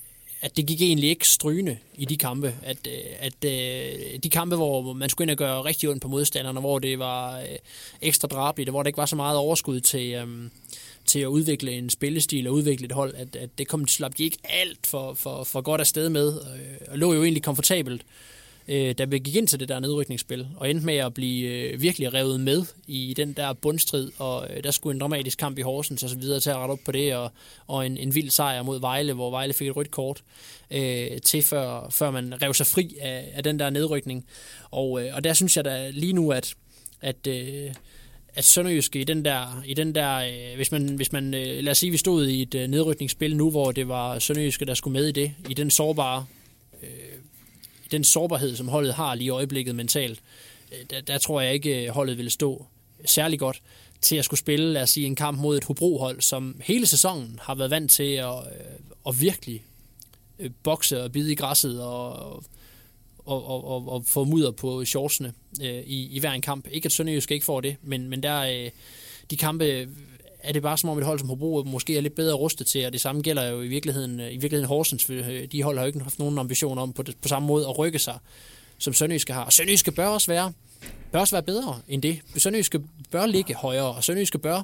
at 0.40 0.56
det 0.56 0.66
gik 0.66 0.82
egentlig 0.82 1.10
ikke 1.10 1.28
strygende 1.28 1.78
i 1.94 2.04
de 2.04 2.16
kampe. 2.16 2.54
At, 2.62 2.86
øh, 2.86 2.94
at, 3.18 3.44
at 3.44 4.24
de 4.24 4.30
kampe, 4.30 4.56
hvor 4.56 4.92
man 4.92 5.08
skulle 5.08 5.24
ind 5.24 5.30
og 5.30 5.38
gøre 5.38 5.64
rigtig 5.64 5.88
ondt 5.88 6.02
på 6.02 6.08
modstanderne, 6.08 6.60
hvor 6.60 6.78
det 6.78 6.98
var 6.98 7.42
ekstra 8.00 8.28
drabeligt, 8.28 8.68
og 8.68 8.70
hvor 8.70 8.82
der 8.82 8.88
ikke 8.88 8.98
var 8.98 9.06
så 9.06 9.16
meget 9.16 9.38
overskud 9.38 9.80
til, 9.80 10.12
øh, 10.12 10.48
til 11.12 11.20
at 11.20 11.26
udvikle 11.26 11.72
en 11.72 11.90
spillestil 11.90 12.46
og 12.48 12.54
udvikle 12.54 12.86
et 12.86 12.92
hold, 12.92 13.14
at, 13.14 13.36
at 13.36 13.58
det 13.58 13.68
kom, 13.68 13.88
slap 13.88 14.18
de 14.18 14.24
ikke 14.24 14.38
alt 14.44 14.86
for, 14.86 15.14
for, 15.14 15.44
for 15.44 15.60
godt 15.60 15.80
afsted 15.80 16.08
med, 16.08 16.32
øh, 16.32 16.88
og 16.88 16.98
lå 16.98 17.12
jo 17.12 17.22
egentlig 17.22 17.42
komfortabelt, 17.42 18.02
øh, 18.68 18.94
da 18.98 19.04
vi 19.04 19.18
gik 19.18 19.36
ind 19.36 19.48
til 19.48 19.60
det 19.60 19.68
der 19.68 19.80
nedrykningsspil, 19.80 20.46
og 20.56 20.70
endte 20.70 20.86
med 20.86 20.96
at 20.96 21.14
blive 21.14 21.48
øh, 21.48 21.82
virkelig 21.82 22.14
revet 22.14 22.40
med 22.40 22.64
i 22.86 23.14
den 23.16 23.32
der 23.32 23.52
bundstrid, 23.52 24.10
og 24.18 24.46
øh, 24.50 24.64
der 24.64 24.70
skulle 24.70 24.94
en 24.94 25.00
dramatisk 25.00 25.38
kamp 25.38 25.58
i 25.58 25.62
Horsens 25.62 26.02
og 26.02 26.10
så 26.10 26.18
videre 26.18 26.40
til 26.40 26.50
at 26.50 26.56
rette 26.56 26.72
op 26.72 26.78
på 26.84 26.92
det, 26.92 27.14
og, 27.14 27.32
og 27.66 27.86
en, 27.86 27.96
en 27.96 28.14
vild 28.14 28.30
sejr 28.30 28.62
mod 28.62 28.80
Vejle, 28.80 29.12
hvor 29.12 29.30
Vejle 29.30 29.52
fik 29.52 29.68
et 29.68 29.76
rødt 29.76 29.90
kort 29.90 30.22
øh, 30.70 31.20
til, 31.24 31.42
før, 31.42 31.88
før 31.90 32.10
man 32.10 32.42
rev 32.42 32.54
sig 32.54 32.66
fri 32.66 32.96
af, 33.00 33.32
af 33.34 33.42
den 33.42 33.58
der 33.58 33.70
nedrykning. 33.70 34.24
Og, 34.70 35.04
øh, 35.04 35.16
og 35.16 35.24
der 35.24 35.32
synes 35.32 35.56
jeg 35.56 35.64
da 35.64 35.90
lige 35.90 36.12
nu, 36.12 36.30
at, 36.30 36.54
at 37.00 37.26
øh, 37.26 37.70
at 38.34 38.44
Sønderjyske 38.44 39.00
i 39.00 39.04
den 39.04 39.24
der, 39.24 39.62
i 39.66 39.74
den 39.74 39.94
der 39.94 40.16
øh, 40.16 40.56
hvis 40.56 40.72
man, 40.72 40.88
hvis 40.88 41.12
man 41.12 41.34
øh, 41.34 41.64
lad 41.64 41.70
os 41.70 41.78
sige, 41.78 41.90
vi 41.90 41.96
stod 41.96 42.26
i 42.26 42.42
et 42.42 42.54
øh, 42.54 42.68
nedrykningsspil 42.68 43.36
nu, 43.36 43.50
hvor 43.50 43.72
det 43.72 43.88
var 43.88 44.18
Sønderjyske, 44.18 44.64
der 44.64 44.74
skulle 44.74 44.92
med 44.92 45.08
i 45.08 45.12
det, 45.12 45.34
i 45.48 45.54
den 45.54 45.70
sårbare, 45.70 46.26
øh, 46.82 46.88
den 47.90 48.04
sårbarhed, 48.04 48.56
som 48.56 48.68
holdet 48.68 48.94
har 48.94 49.14
lige 49.14 49.26
i 49.26 49.30
øjeblikket 49.30 49.74
mentalt, 49.74 50.20
øh, 50.72 50.78
der, 50.90 51.00
der 51.00 51.18
tror 51.18 51.40
jeg 51.40 51.54
ikke, 51.54 51.86
øh, 51.86 51.88
holdet 51.88 52.16
ville 52.16 52.30
stå 52.30 52.66
særlig 53.04 53.38
godt 53.38 53.62
til 54.00 54.16
at 54.16 54.24
skulle 54.24 54.40
spille, 54.40 54.72
lad 54.72 54.82
os 54.82 54.90
sige, 54.90 55.06
en 55.06 55.16
kamp 55.16 55.38
mod 55.38 55.56
et 55.56 55.64
Hobro-hold, 55.64 56.20
som 56.20 56.60
hele 56.64 56.86
sæsonen 56.86 57.38
har 57.42 57.54
været 57.54 57.70
vant 57.70 57.90
til 57.90 58.12
at, 58.12 58.34
øh, 58.34 58.78
at 59.06 59.20
virkelig 59.20 59.64
øh, 60.38 60.50
bokse 60.62 61.02
og 61.02 61.12
bide 61.12 61.32
i 61.32 61.34
græsset 61.34 61.82
og, 61.82 62.12
og, 62.12 62.44
og, 63.24 63.64
og, 63.64 63.88
og 63.88 64.04
få 64.06 64.24
mudder 64.24 64.50
på 64.50 64.84
shortsene 64.84 65.32
øh, 65.62 65.82
i, 65.86 66.16
i 66.16 66.20
hver 66.20 66.32
en 66.32 66.40
kamp. 66.40 66.66
Ikke 66.70 66.86
at 66.86 66.92
Sønderjysk 66.92 67.30
ikke 67.30 67.44
får 67.44 67.60
det, 67.60 67.76
men, 67.82 68.08
men 68.08 68.22
der 68.22 68.40
øh, 68.40 68.70
de 69.30 69.36
kampe 69.36 69.88
er 70.42 70.52
det 70.52 70.62
bare 70.62 70.78
som 70.78 70.90
om 70.90 70.98
et 70.98 71.04
hold 71.04 71.18
som 71.18 71.28
Hobro 71.28 71.62
måske 71.66 71.96
er 71.96 72.00
lidt 72.00 72.14
bedre 72.14 72.34
rustet 72.34 72.66
til, 72.66 72.86
og 72.86 72.92
det 72.92 73.00
samme 73.00 73.22
gælder 73.22 73.48
jo 73.48 73.62
i 73.62 73.68
virkeligheden, 73.68 74.20
øh, 74.20 74.26
i 74.26 74.30
virkeligheden 74.30 74.68
Horsens. 74.68 75.10
Øh, 75.10 75.44
de 75.52 75.62
hold 75.62 75.76
har 75.76 75.84
jo 75.84 75.86
ikke 75.86 76.00
haft 76.00 76.18
nogen 76.18 76.38
ambition 76.38 76.78
om 76.78 76.92
på, 76.92 77.02
det, 77.02 77.16
på 77.22 77.28
samme 77.28 77.46
måde 77.46 77.68
at 77.68 77.78
rykke 77.78 77.98
sig, 77.98 78.18
som 78.78 78.94
Sønderjyske 78.94 79.32
har. 79.32 79.44
Og 79.44 79.52
Sønderjyske 79.52 79.92
bør 79.92 80.06
også 80.06 80.26
være, 80.26 80.52
bør 81.12 81.20
også 81.20 81.34
være 81.34 81.42
bedre 81.42 81.80
end 81.88 82.02
det. 82.02 82.20
Sønderjyske 82.36 82.80
bør 83.10 83.26
ligge 83.26 83.54
højere, 83.54 83.94
og 83.94 84.04
Sønderjyske 84.04 84.38
bør 84.38 84.62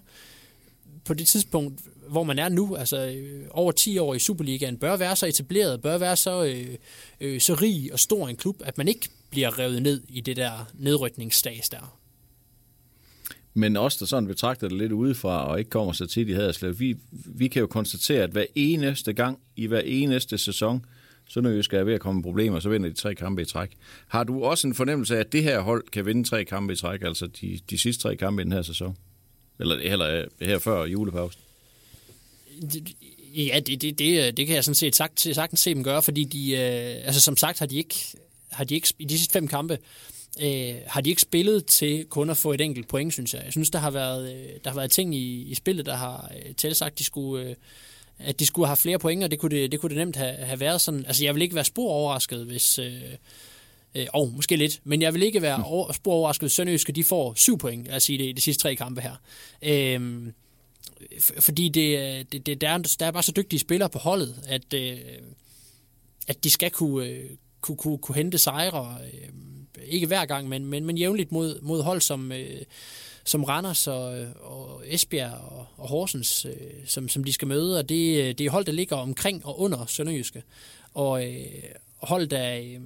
på 1.04 1.14
det 1.14 1.26
tidspunkt 1.26 1.80
hvor 2.10 2.24
man 2.24 2.38
er 2.38 2.48
nu, 2.48 2.76
altså 2.76 3.06
øh, 3.06 3.44
over 3.50 3.72
10 3.72 3.98
år 3.98 4.14
i 4.14 4.18
Superligaen, 4.18 4.76
bør 4.76 4.96
være 4.96 5.16
så 5.16 5.26
etableret, 5.26 5.82
bør 5.82 5.98
være 5.98 6.16
så, 6.16 6.44
øh, 6.44 6.76
øh, 7.20 7.40
så 7.40 7.54
rig 7.54 7.92
og 7.92 7.98
stor 7.98 8.28
en 8.28 8.36
klub, 8.36 8.62
at 8.64 8.78
man 8.78 8.88
ikke 8.88 9.08
bliver 9.30 9.58
revet 9.58 9.82
ned 9.82 10.02
i 10.08 10.20
det 10.20 10.36
der 10.36 10.70
nedrykningsstas 10.74 11.68
der. 11.68 11.98
Men 13.54 13.76
også 13.76 13.96
der 14.00 14.06
sådan 14.06 14.26
betragter 14.26 14.68
det 14.68 14.78
lidt 14.78 14.92
udefra 14.92 15.48
og 15.48 15.58
ikke 15.58 15.70
kommer 15.70 15.92
så 15.92 16.06
tit 16.06 16.28
i 16.28 16.32
Haderslev, 16.32 16.80
vi, 16.80 16.96
vi 17.10 17.48
kan 17.48 17.60
jo 17.60 17.66
konstatere, 17.66 18.22
at 18.22 18.30
hver 18.30 18.44
eneste 18.54 19.12
gang 19.12 19.38
i 19.56 19.66
hver 19.66 19.80
eneste 19.80 20.38
sæson, 20.38 20.84
så 21.28 21.40
når 21.40 21.50
vi 21.50 21.62
skal 21.62 21.86
ved 21.86 21.94
at 21.94 22.00
komme 22.00 22.22
problemer, 22.22 22.60
så 22.60 22.68
vinder 22.68 22.88
de 22.88 22.94
tre 22.94 23.14
kampe 23.14 23.42
i 23.42 23.44
træk. 23.44 23.70
Har 24.08 24.24
du 24.24 24.44
også 24.44 24.66
en 24.66 24.74
fornemmelse 24.74 25.16
af, 25.16 25.20
at 25.20 25.32
det 25.32 25.42
her 25.42 25.60
hold 25.60 25.84
kan 25.92 26.06
vinde 26.06 26.24
tre 26.24 26.44
kampe 26.44 26.72
i 26.72 26.76
træk, 26.76 27.02
altså 27.02 27.26
de, 27.26 27.58
de 27.70 27.78
sidste 27.78 28.02
tre 28.02 28.16
kampe 28.16 28.42
i 28.42 28.44
den 28.44 28.52
her 28.52 28.62
sæson? 28.62 28.96
Eller 29.60 29.88
heller 29.88 30.24
her 30.40 30.58
før 30.58 30.84
julepausen? 30.84 31.40
Ja, 33.36 33.60
det, 33.60 33.82
det, 33.82 33.98
det, 33.98 34.36
det 34.36 34.46
kan 34.46 34.56
jeg 34.56 34.64
sådan 34.64 34.74
set 34.74 34.96
sagt, 34.96 35.20
sagtens 35.20 35.60
se 35.60 35.74
dem 35.74 35.84
gøre, 35.84 36.02
fordi 36.02 36.24
de, 36.24 36.52
øh, 36.52 37.06
altså 37.06 37.20
som 37.20 37.36
sagt 37.36 37.58
har 37.58 37.66
de 37.66 37.76
ikke, 37.76 37.94
har 38.50 38.64
de 38.64 38.74
ikke 38.74 38.94
i 38.98 39.04
de 39.04 39.18
sidste 39.18 39.32
fem 39.32 39.48
kampe, 39.48 39.78
øh, 40.42 40.74
har 40.86 41.00
de 41.00 41.10
ikke 41.10 41.22
spillet 41.22 41.66
til 41.66 42.04
kun 42.04 42.30
at 42.30 42.36
få 42.36 42.52
et 42.52 42.60
enkelt 42.60 42.88
point, 42.88 43.12
synes 43.12 43.34
jeg. 43.34 43.42
Jeg 43.44 43.52
synes, 43.52 43.70
der 43.70 43.78
har 43.78 43.90
været, 43.90 44.32
øh, 44.32 44.48
der 44.64 44.70
har 44.70 44.76
været 44.76 44.90
ting 44.90 45.14
i, 45.14 45.42
i 45.42 45.54
spillet, 45.54 45.86
der 45.86 45.96
har 45.96 46.32
øh, 46.36 46.54
tilsagt, 46.54 46.98
de 46.98 47.04
skulle, 47.04 47.44
øh, 47.44 47.54
at 48.18 48.40
de 48.40 48.46
skulle 48.46 48.66
have 48.66 48.76
flere 48.76 48.98
point, 48.98 49.24
og 49.24 49.30
det 49.30 49.38
kunne 49.38 49.56
det, 49.56 49.72
det, 49.72 49.80
kunne 49.80 49.90
det 49.90 49.98
nemt 49.98 50.16
have, 50.16 50.34
have 50.34 50.60
været 50.60 50.80
sådan. 50.80 51.04
Altså, 51.06 51.24
jeg 51.24 51.34
vil 51.34 51.42
ikke 51.42 51.54
være 51.54 51.64
spor 51.64 51.92
overrasket, 51.92 52.44
hvis... 52.46 52.78
Øh, 52.78 53.02
Øh, 53.94 54.06
og 54.12 54.32
måske 54.36 54.56
lidt, 54.56 54.80
men 54.84 55.02
jeg 55.02 55.14
vil 55.14 55.22
ikke 55.22 55.42
være 55.42 55.64
over, 55.64 55.92
spor 55.92 56.14
overrasket, 56.14 56.42
hvis 56.42 56.52
Sønderjyske 56.52 56.92
de 56.92 57.04
får 57.04 57.34
syv 57.36 57.58
point, 57.58 57.92
os 57.92 58.02
sige 58.02 58.18
det, 58.18 58.24
i 58.24 58.32
de 58.32 58.40
sidste 58.40 58.62
tre 58.62 58.76
kampe 58.76 59.00
her. 59.00 59.14
Øh, 59.62 60.22
fordi 61.40 61.68
det, 61.68 62.32
det, 62.32 62.46
det, 62.46 62.60
der, 62.60 62.68
er, 62.68 62.78
der 62.98 63.06
er 63.06 63.10
bare 63.10 63.22
så 63.22 63.32
dygtige 63.32 63.60
spillere 63.60 63.88
på 63.88 63.98
holdet, 63.98 64.44
at, 64.46 64.74
øh, 64.74 64.98
at 66.28 66.44
de 66.44 66.50
skal 66.50 66.70
kunne, 66.70 67.06
øh, 67.06 67.30
kunne, 67.60 67.76
kunne, 67.76 67.98
kunne 67.98 68.16
hente 68.16 68.38
sejre, 68.38 68.98
øh, 69.04 69.28
ikke 69.86 70.06
hver 70.06 70.24
gang, 70.24 70.48
men, 70.48 70.66
men, 70.66 70.84
men 70.84 70.98
jævnligt 70.98 71.32
mod, 71.32 71.60
mod 71.60 71.82
hold 71.82 72.00
som, 72.00 72.32
øh, 72.32 72.62
som 73.24 73.44
Randers 73.44 73.86
og, 73.86 74.26
og 74.40 74.82
Esbjerg 74.86 75.32
og, 75.32 75.66
og 75.76 75.88
Horsens, 75.88 76.44
øh, 76.44 76.52
som, 76.86 77.08
som 77.08 77.24
de 77.24 77.32
skal 77.32 77.48
møde, 77.48 77.78
og 77.78 77.88
det, 77.88 78.38
det 78.38 78.46
er 78.46 78.50
hold, 78.50 78.64
der 78.64 78.72
ligger 78.72 78.96
omkring 78.96 79.46
og 79.46 79.60
under 79.60 79.86
Sønderjyske. 79.86 80.42
Og 80.94 81.26
øh, 81.26 81.46
hold, 81.96 82.26
der, 82.26 82.58
øh, 82.58 82.80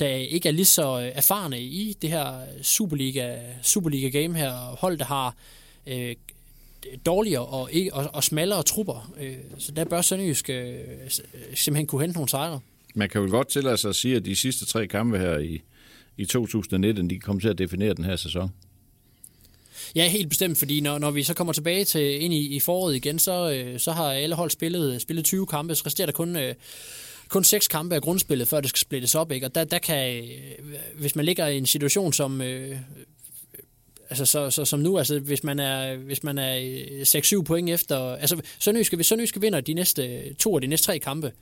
der 0.00 0.08
ikke 0.08 0.48
er 0.48 0.52
lige 0.52 0.64
så 0.64 1.00
øh, 1.00 1.12
erfarne 1.14 1.60
i 1.60 1.96
det 2.02 2.10
her 2.10 2.40
Superliga, 2.62 3.38
Superliga 3.62 4.08
game 4.20 4.38
her, 4.38 4.52
hold, 4.52 4.98
der 4.98 5.04
har 5.04 5.36
øh, 5.86 6.14
dårligere 7.06 7.46
og, 7.46 7.70
og, 7.92 8.10
og 8.12 8.24
smallere 8.24 8.62
trupper. 8.62 9.12
Øh, 9.20 9.36
så 9.58 9.72
der 9.72 9.84
bør 9.84 10.00
Sønderjysk 10.00 10.50
øh, 10.50 10.74
simpelthen 11.54 11.86
kunne 11.86 12.00
hente 12.00 12.14
nogle 12.14 12.28
sejre. 12.28 12.60
Man 12.94 13.08
kan 13.08 13.22
jo 13.22 13.30
godt 13.30 13.48
tillade 13.48 13.76
sig 13.76 13.88
at 13.88 13.96
sige, 13.96 14.16
at 14.16 14.24
de 14.24 14.36
sidste 14.36 14.66
tre 14.66 14.86
kampe 14.86 15.18
her 15.18 15.38
i, 15.38 15.62
i 16.16 16.24
2019, 16.24 17.10
de 17.10 17.18
kommer 17.20 17.40
til 17.40 17.48
at 17.48 17.58
definere 17.58 17.94
den 17.94 18.04
her 18.04 18.16
sæson. 18.16 18.50
Ja, 19.94 20.08
helt 20.08 20.28
bestemt, 20.28 20.58
fordi 20.58 20.80
når, 20.80 20.98
når 20.98 21.10
vi 21.10 21.22
så 21.22 21.34
kommer 21.34 21.52
tilbage 21.52 21.84
til 21.84 22.22
ind 22.22 22.34
i, 22.34 22.56
i 22.56 22.60
foråret 22.60 22.96
igen, 22.96 23.18
så, 23.18 23.50
øh, 23.50 23.80
så 23.80 23.92
har 23.92 24.12
alle 24.12 24.34
hold 24.34 24.50
spillet, 24.50 25.02
spillet 25.02 25.24
20 25.24 25.46
kampe, 25.46 25.74
så 25.74 25.82
resterer 25.86 26.06
der 26.06 26.12
kun, 26.12 26.36
øh, 26.36 26.54
kun 27.28 27.44
seks 27.44 27.68
kampe 27.68 27.94
af 27.94 28.02
grundspillet, 28.02 28.48
før 28.48 28.60
det 28.60 28.68
skal 28.68 28.78
splittes 28.78 29.14
op, 29.14 29.32
ikke? 29.32 29.46
og 29.46 29.54
der, 29.54 29.64
der 29.64 29.78
kan, 29.78 30.24
øh, 30.24 30.30
hvis 30.98 31.16
man 31.16 31.24
ligger 31.24 31.46
i 31.46 31.58
en 31.58 31.66
situation 31.66 32.12
som, 32.12 32.40
øh, 32.42 32.76
altså 34.10 34.24
så, 34.24 34.50
så, 34.50 34.64
som 34.64 34.80
nu, 34.80 34.98
altså 34.98 35.18
hvis 35.18 35.44
man 35.44 35.60
er, 35.60 35.96
hvis 35.96 36.22
man 36.22 36.38
er 36.38 36.56
øh, 36.56 37.00
6-7 37.02 37.42
point 37.42 37.70
efter, 37.70 37.98
altså 37.98 38.40
Sønderjyske, 38.58 38.96
hvis 38.96 39.06
Sønderjyske 39.06 39.40
vinder 39.40 39.60
de 39.60 39.74
næste 39.74 40.34
to 40.34 40.54
af 40.54 40.60
de 40.60 40.66
næste 40.66 40.86
tre 40.86 40.98
kampe, 40.98 41.32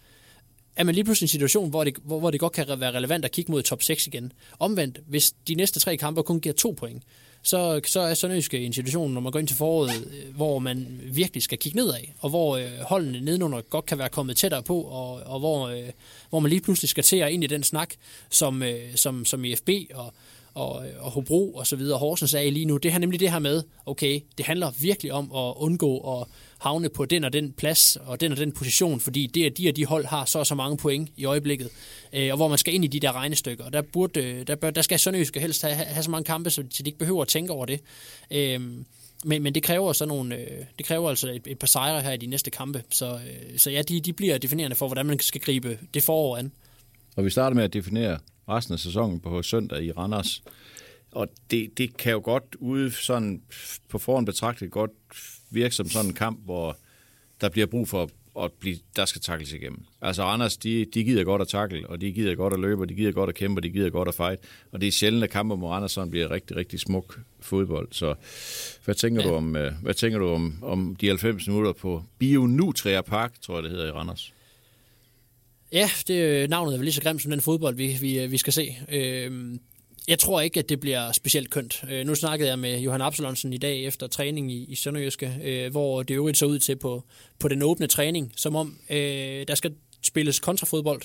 er 0.76 0.84
man 0.84 0.94
lige 0.94 1.04
pludselig 1.04 1.26
i 1.26 1.28
en 1.28 1.32
situation, 1.32 1.70
hvor 1.70 1.84
det, 1.84 1.94
hvor, 2.04 2.18
hvor 2.18 2.30
det 2.30 2.40
godt 2.40 2.52
kan 2.52 2.80
være 2.80 2.92
relevant 2.92 3.24
at 3.24 3.32
kigge 3.32 3.52
mod 3.52 3.62
top 3.62 3.82
6 3.82 4.06
igen. 4.06 4.32
Omvendt, 4.58 5.00
hvis 5.06 5.32
de 5.48 5.54
næste 5.54 5.80
tre 5.80 5.96
kampe 5.96 6.22
kun 6.22 6.40
giver 6.40 6.54
to 6.54 6.74
point, 6.78 7.02
så, 7.42 7.80
så 7.84 8.00
er 8.00 8.14
Sønderjyske 8.14 8.58
i 8.58 8.66
en 8.66 8.72
situation, 8.72 9.12
når 9.12 9.20
man 9.20 9.32
går 9.32 9.38
ind 9.38 9.48
til 9.48 9.56
foråret, 9.56 9.90
øh, 9.90 10.34
hvor 10.36 10.58
man 10.58 11.00
virkelig 11.02 11.42
skal 11.42 11.58
kigge 11.58 11.76
nedad, 11.76 12.00
og 12.18 12.30
hvor 12.30 12.56
øh, 12.56 12.68
holdene 12.80 13.20
nedenunder 13.20 13.60
godt 13.60 13.86
kan 13.86 13.98
være 13.98 14.08
kommet 14.08 14.36
tættere 14.36 14.62
på, 14.62 14.80
og, 14.80 15.14
og 15.14 15.38
hvor, 15.38 15.68
øh, 15.68 15.88
hvor 16.30 16.40
man 16.40 16.50
lige 16.50 16.60
pludselig 16.60 16.88
skal 16.88 17.04
til 17.04 17.16
at 17.16 17.32
ind 17.32 17.44
i 17.44 17.46
den 17.46 17.62
snak, 17.62 17.94
som, 18.30 18.62
øh, 18.62 18.94
som, 18.94 19.24
som 19.24 19.44
IFB 19.44 19.70
og, 19.94 20.14
og, 20.54 20.84
og 20.98 21.10
Hobro 21.10 21.54
og 21.54 21.66
så 21.66 21.76
videre, 21.76 21.98
Horsens 21.98 22.34
er 22.34 22.40
i 22.40 22.50
lige 22.50 22.64
nu. 22.64 22.76
Det 22.76 22.92
har 22.92 22.98
nemlig 22.98 23.20
det 23.20 23.30
her 23.30 23.38
med, 23.38 23.62
okay, 23.86 24.20
det 24.38 24.46
handler 24.46 24.70
virkelig 24.80 25.12
om 25.12 25.24
at 25.24 25.54
undgå 25.56 26.20
at 26.20 26.26
havne 26.58 26.88
på 26.88 27.04
den 27.04 27.24
og 27.24 27.32
den 27.32 27.52
plads 27.52 27.96
og 28.06 28.20
den 28.20 28.32
og 28.32 28.38
den 28.38 28.52
position, 28.52 29.00
fordi 29.00 29.26
det, 29.26 29.46
at 29.46 29.58
de 29.58 29.68
og 29.68 29.76
de 29.76 29.86
hold 29.86 30.04
har 30.04 30.24
så 30.24 30.38
og 30.38 30.46
så 30.46 30.54
mange 30.54 30.76
point 30.76 31.10
i 31.16 31.24
øjeblikket, 31.24 31.70
øh, 32.12 32.30
og 32.30 32.36
hvor 32.36 32.48
man 32.48 32.58
skal 32.58 32.74
ind 32.74 32.84
i 32.84 32.88
de 32.88 33.00
der 33.00 33.12
regnestykker. 33.12 33.64
Og 33.64 33.72
der, 33.72 33.82
burde, 33.82 34.20
øh, 34.20 34.46
der, 34.46 34.54
bør, 34.54 34.70
der 34.70 34.82
skal 34.82 34.98
Sønderjyske 34.98 35.40
helst 35.40 35.62
have, 35.62 35.74
have 35.74 36.02
så 36.02 36.10
mange 36.10 36.24
kampe, 36.24 36.50
så 36.50 36.62
de 36.62 36.82
ikke 36.86 36.98
behøver 36.98 37.22
at 37.22 37.28
tænke 37.28 37.52
over 37.52 37.66
det. 37.66 37.80
Øh, 38.30 38.60
men, 39.24 39.42
men 39.42 39.54
det 39.54 39.62
kræver 39.62 39.92
så 39.92 40.06
nogle, 40.06 40.36
øh, 40.36 40.64
det 40.78 40.86
kræver 40.86 41.08
altså 41.08 41.28
et, 41.32 41.42
et 41.46 41.58
par 41.58 41.66
sejre 41.66 42.00
her 42.00 42.12
i 42.12 42.16
de 42.16 42.26
næste 42.26 42.50
kampe. 42.50 42.82
Så, 42.90 43.12
øh, 43.14 43.58
så 43.58 43.70
ja, 43.70 43.82
de, 43.82 44.00
de 44.00 44.12
bliver 44.12 44.38
definerende 44.38 44.76
for, 44.76 44.86
hvordan 44.86 45.06
man 45.06 45.18
skal 45.18 45.40
gribe 45.40 45.78
det 45.94 46.02
forår 46.02 46.36
an. 46.36 46.52
Og 47.16 47.24
vi 47.24 47.30
starter 47.30 47.54
med 47.54 47.64
at 47.64 47.72
definere 47.72 48.18
resten 48.48 48.72
af 48.72 48.78
sæsonen 48.78 49.20
på 49.20 49.42
søndag 49.42 49.82
i 49.84 49.92
Randers. 49.92 50.42
Og 51.12 51.28
det, 51.50 51.78
det 51.78 51.96
kan 51.96 52.12
jo 52.12 52.20
godt 52.24 52.56
ude 52.58 52.90
sådan 52.90 53.42
på 53.88 53.98
forhånd 53.98 54.26
betragtet 54.26 54.70
godt 54.70 54.90
virke 55.50 55.74
som 55.74 55.88
sådan 55.88 56.10
en 56.10 56.14
kamp, 56.14 56.44
hvor 56.44 56.76
der 57.40 57.48
bliver 57.48 57.66
brug 57.66 57.88
for 57.88 58.10
at 58.40 58.52
blive, 58.52 58.76
der 58.96 59.04
skal 59.04 59.20
takles 59.20 59.52
igennem. 59.52 59.84
Altså 60.02 60.22
Randers, 60.22 60.56
de, 60.56 60.86
de 60.94 61.04
gider 61.04 61.24
godt 61.24 61.42
at 61.42 61.48
takle, 61.48 61.88
og 61.88 62.00
de 62.00 62.12
gider 62.12 62.34
godt 62.34 62.52
at 62.52 62.60
løbe, 62.60 62.82
og 62.82 62.88
de 62.88 62.94
gider 62.94 63.12
godt 63.12 63.28
at 63.28 63.34
kæmpe, 63.34 63.58
og 63.58 63.62
de 63.62 63.70
gider 63.70 63.90
godt 63.90 64.08
at 64.08 64.14
fight. 64.14 64.40
Og 64.72 64.80
det 64.80 64.86
er 64.86 64.92
sjældent, 64.92 65.24
at 65.24 65.30
kamper 65.30 65.56
mod 65.56 65.68
Randers 65.68 65.92
sådan 65.92 66.10
bliver 66.10 66.30
rigtig, 66.30 66.56
rigtig 66.56 66.80
smuk 66.80 67.20
fodbold. 67.40 67.88
Så 67.90 68.14
hvad 68.84 68.94
tænker 68.94 69.22
ja. 69.22 69.28
du 69.28 69.34
om, 69.34 69.56
øh, 69.56 69.72
hvad 69.82 69.94
tænker 69.94 70.18
du 70.18 70.28
om, 70.28 70.58
om 70.62 70.96
de 70.96 71.06
90 71.06 71.48
minutter 71.48 71.72
på 71.72 72.02
Bionutria 72.18 73.00
Park, 73.00 73.40
tror 73.40 73.54
jeg 73.54 73.62
det 73.62 73.70
hedder 73.70 73.86
i 73.86 73.90
Randers? 73.90 74.32
Ja, 75.72 75.90
det 76.08 76.14
øh, 76.14 76.48
navnet 76.48 76.72
er 76.72 76.78
vel 76.78 76.84
lige 76.84 76.94
så 76.94 77.02
grimt 77.02 77.22
som 77.22 77.30
den 77.30 77.40
fodbold, 77.40 77.76
vi, 77.76 77.96
vi, 78.00 78.20
øh, 78.20 78.30
vi 78.30 78.38
skal 78.38 78.52
se. 78.52 78.76
Øh, 78.92 79.58
jeg 80.08 80.18
tror 80.18 80.40
ikke, 80.40 80.60
at 80.60 80.68
det 80.68 80.80
bliver 80.80 81.12
specielt 81.12 81.50
kønt. 81.50 81.84
Øh, 81.90 82.06
nu 82.06 82.14
snakkede 82.14 82.48
jeg 82.48 82.58
med 82.58 82.80
Johan 82.80 83.00
Absalonsen 83.00 83.52
i 83.52 83.58
dag 83.58 83.84
efter 83.84 84.06
træning 84.06 84.52
i, 84.52 84.64
i 84.64 84.74
Sønderjyske, 84.74 85.40
øh, 85.44 85.70
hvor 85.70 86.02
det 86.02 86.14
øvrigt 86.14 86.38
så 86.38 86.46
ud 86.46 86.58
til 86.58 86.76
på, 86.76 87.04
på 87.38 87.48
den 87.48 87.62
åbne 87.62 87.86
træning, 87.86 88.32
som 88.36 88.56
om 88.56 88.78
øh, 88.90 89.44
der 89.48 89.54
skal 89.54 89.74
spilles 90.02 90.40
kontrafodbold. 90.40 91.02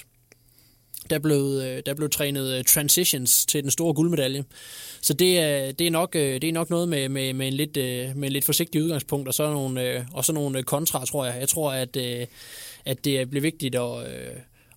Der 1.09 1.19
blev, 1.19 1.61
øh, 1.63 1.81
der 1.85 1.93
blev 1.93 2.09
trænet 2.09 2.57
øh, 2.57 2.63
transitions 2.63 3.45
til 3.45 3.63
den 3.63 3.71
store 3.71 3.93
guldmedalje. 3.93 4.43
Så 5.01 5.13
det 5.13 5.39
er, 5.39 5.71
det 5.71 5.87
er, 5.87 5.91
nok, 5.91 6.13
det 6.13 6.43
er 6.43 6.53
nok 6.53 6.69
noget 6.69 6.89
med, 6.89 7.09
med, 7.09 7.33
med, 7.33 7.47
en 7.47 7.53
lidt, 7.53 7.75
med 8.15 8.27
en 8.27 8.31
lidt 8.31 8.45
forsigtig 8.45 8.83
udgangspunkt, 8.83 9.27
og 9.27 9.33
så 9.33 9.51
nogle, 9.51 10.07
og 10.13 10.25
så 10.25 10.33
nogle 10.33 10.63
kontra, 10.63 11.05
tror 11.05 11.25
jeg. 11.25 11.39
Jeg 11.39 11.49
tror, 11.49 11.71
at, 11.71 11.97
at 12.85 13.05
det 13.05 13.29
bliver 13.29 13.41
vigtigt 13.41 13.75
at, 13.75 13.91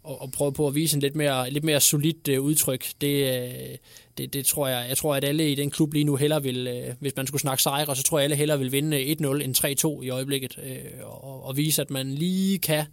og, 0.04 0.22
og 0.22 0.32
prøve 0.32 0.52
på 0.52 0.66
at 0.66 0.74
vise 0.74 0.96
en 0.96 1.00
lidt 1.00 1.16
mere, 1.16 1.50
lidt 1.50 1.64
mere 1.64 1.80
solidt 1.80 2.28
øh, 2.28 2.40
udtryk. 2.40 2.86
Det, 3.00 3.42
øh, 3.42 3.76
det, 4.18 4.32
det 4.32 4.46
tror 4.46 4.68
jeg, 4.68 4.88
jeg 4.88 4.96
tror, 4.96 5.14
at 5.14 5.24
alle 5.24 5.52
i 5.52 5.54
den 5.54 5.70
klub 5.70 5.92
lige 5.92 6.04
nu 6.04 6.16
heller 6.16 6.40
vil, 6.40 6.66
øh, 6.66 6.94
hvis 7.00 7.16
man 7.16 7.26
skulle 7.26 7.40
snakke 7.40 7.62
sejre, 7.62 7.96
så 7.96 8.02
tror 8.02 8.18
jeg, 8.18 8.24
alle 8.24 8.36
heller 8.36 8.56
vil 8.56 8.72
vinde 8.72 9.02
øh, 9.02 9.16
1-0 9.20 9.42
end 9.44 9.98
3-2 10.00 10.02
i 10.02 10.10
øjeblikket, 10.10 10.58
øh, 10.64 10.84
og, 11.02 11.44
og 11.44 11.56
vise, 11.56 11.82
at 11.82 11.90
man 11.90 12.14
lige 12.14 12.58
kan 12.58 12.84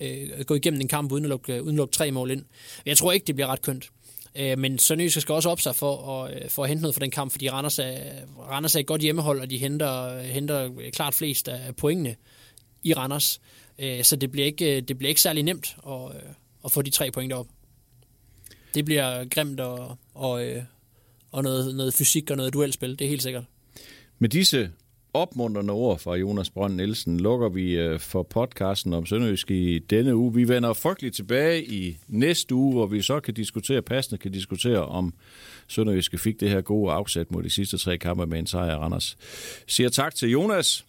øh, 0.00 0.44
gå 0.46 0.54
igennem 0.54 0.80
en 0.80 0.88
kamp 0.88 1.12
uden 1.12 1.24
at, 1.24 1.28
lukke, 1.28 1.62
uden 1.62 1.74
at 1.74 1.76
lukke 1.76 1.92
tre 1.92 2.10
mål 2.10 2.30
ind. 2.30 2.44
Jeg 2.86 2.96
tror 2.96 3.12
ikke, 3.12 3.26
det 3.26 3.34
bliver 3.34 3.48
ret 3.48 3.62
kønt. 3.62 3.90
Øh, 4.34 4.58
men 4.58 4.78
Sønderjysk 4.78 5.20
skal 5.20 5.32
også 5.32 5.48
op 5.48 5.60
sig 5.60 5.76
for 5.76 6.22
at, 6.22 6.52
for 6.52 6.62
at 6.62 6.68
hente 6.68 6.82
noget 6.82 6.94
for 6.94 7.00
den 7.00 7.10
kamp, 7.10 7.32
fordi 7.32 7.50
Randers 7.50 7.78
er, 7.78 7.96
Randers 8.38 8.74
er 8.74 8.80
et 8.80 8.86
godt 8.86 9.00
hjemmehold, 9.00 9.40
og 9.40 9.50
de 9.50 9.58
henter, 9.58 10.22
henter 10.22 10.70
klart 10.92 11.14
flest 11.14 11.48
af 11.48 11.76
pointene 11.76 12.16
i 12.82 12.94
Randers. 12.94 13.40
Øh, 13.78 14.04
så 14.04 14.16
det 14.16 14.32
bliver, 14.32 14.46
ikke, 14.46 14.80
det 14.80 14.98
bliver 14.98 15.08
ikke 15.08 15.20
særlig 15.20 15.42
nemt 15.42 15.76
og, 15.78 16.14
at 16.66 16.72
få 16.72 16.82
de 16.82 16.90
tre 16.90 17.10
point 17.10 17.32
op 17.32 17.46
det 18.76 18.84
bliver 18.84 19.24
grimt 19.24 19.60
og, 19.60 19.98
og, 20.14 20.46
øh, 20.46 20.62
og 21.32 21.42
noget, 21.42 21.74
noget 21.74 21.94
fysik 21.94 22.30
og 22.30 22.36
noget 22.36 22.52
duelspil, 22.52 22.98
det 22.98 23.04
er 23.04 23.08
helt 23.08 23.22
sikkert. 23.22 23.44
Med 24.18 24.28
disse 24.28 24.70
opmuntrende 25.14 25.72
ord 25.72 25.98
fra 25.98 26.14
Jonas 26.14 26.50
Brønd 26.50 26.74
Nielsen 26.74 27.20
lukker 27.20 27.48
vi 27.48 27.72
øh, 27.72 28.00
for 28.00 28.22
podcasten 28.22 28.92
om 28.92 29.06
Sønderjysk 29.06 29.50
i 29.50 29.78
denne 29.78 30.16
uge. 30.16 30.34
Vi 30.34 30.48
vender 30.48 30.72
frygteligt 30.72 31.16
tilbage 31.16 31.64
i 31.64 31.98
næste 32.08 32.54
uge, 32.54 32.72
hvor 32.72 32.86
vi 32.86 33.02
så 33.02 33.20
kan 33.20 33.34
diskutere, 33.34 33.82
passende 33.82 34.18
kan 34.18 34.32
diskutere, 34.32 34.86
om 34.86 35.14
Sønderjyske 35.68 36.18
fik 36.18 36.40
det 36.40 36.50
her 36.50 36.60
gode 36.60 36.92
afsæt 36.92 37.30
mod 37.30 37.42
de 37.42 37.50
sidste 37.50 37.78
tre 37.78 37.98
kampe 37.98 38.26
med 38.26 38.38
en 38.38 38.46
sejr 38.46 38.76
Randers. 38.76 39.16
Siger 39.66 39.88
tak 39.88 40.14
til 40.14 40.30
Jonas. 40.30 40.84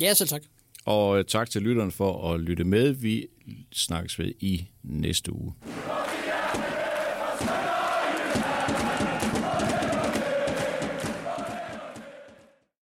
Ja, 0.00 0.14
selv 0.14 0.28
tak. 0.28 0.42
Og 0.88 1.18
øh, 1.18 1.24
tak 1.24 1.50
til 1.50 1.62
lytterne 1.62 1.90
for 1.90 2.32
at 2.32 2.40
lytte 2.40 2.64
med. 2.64 2.92
Vi 2.92 3.26
snakkes 3.72 4.18
ved 4.18 4.32
i 4.40 4.68
næste 4.82 5.32
uge. 5.32 5.52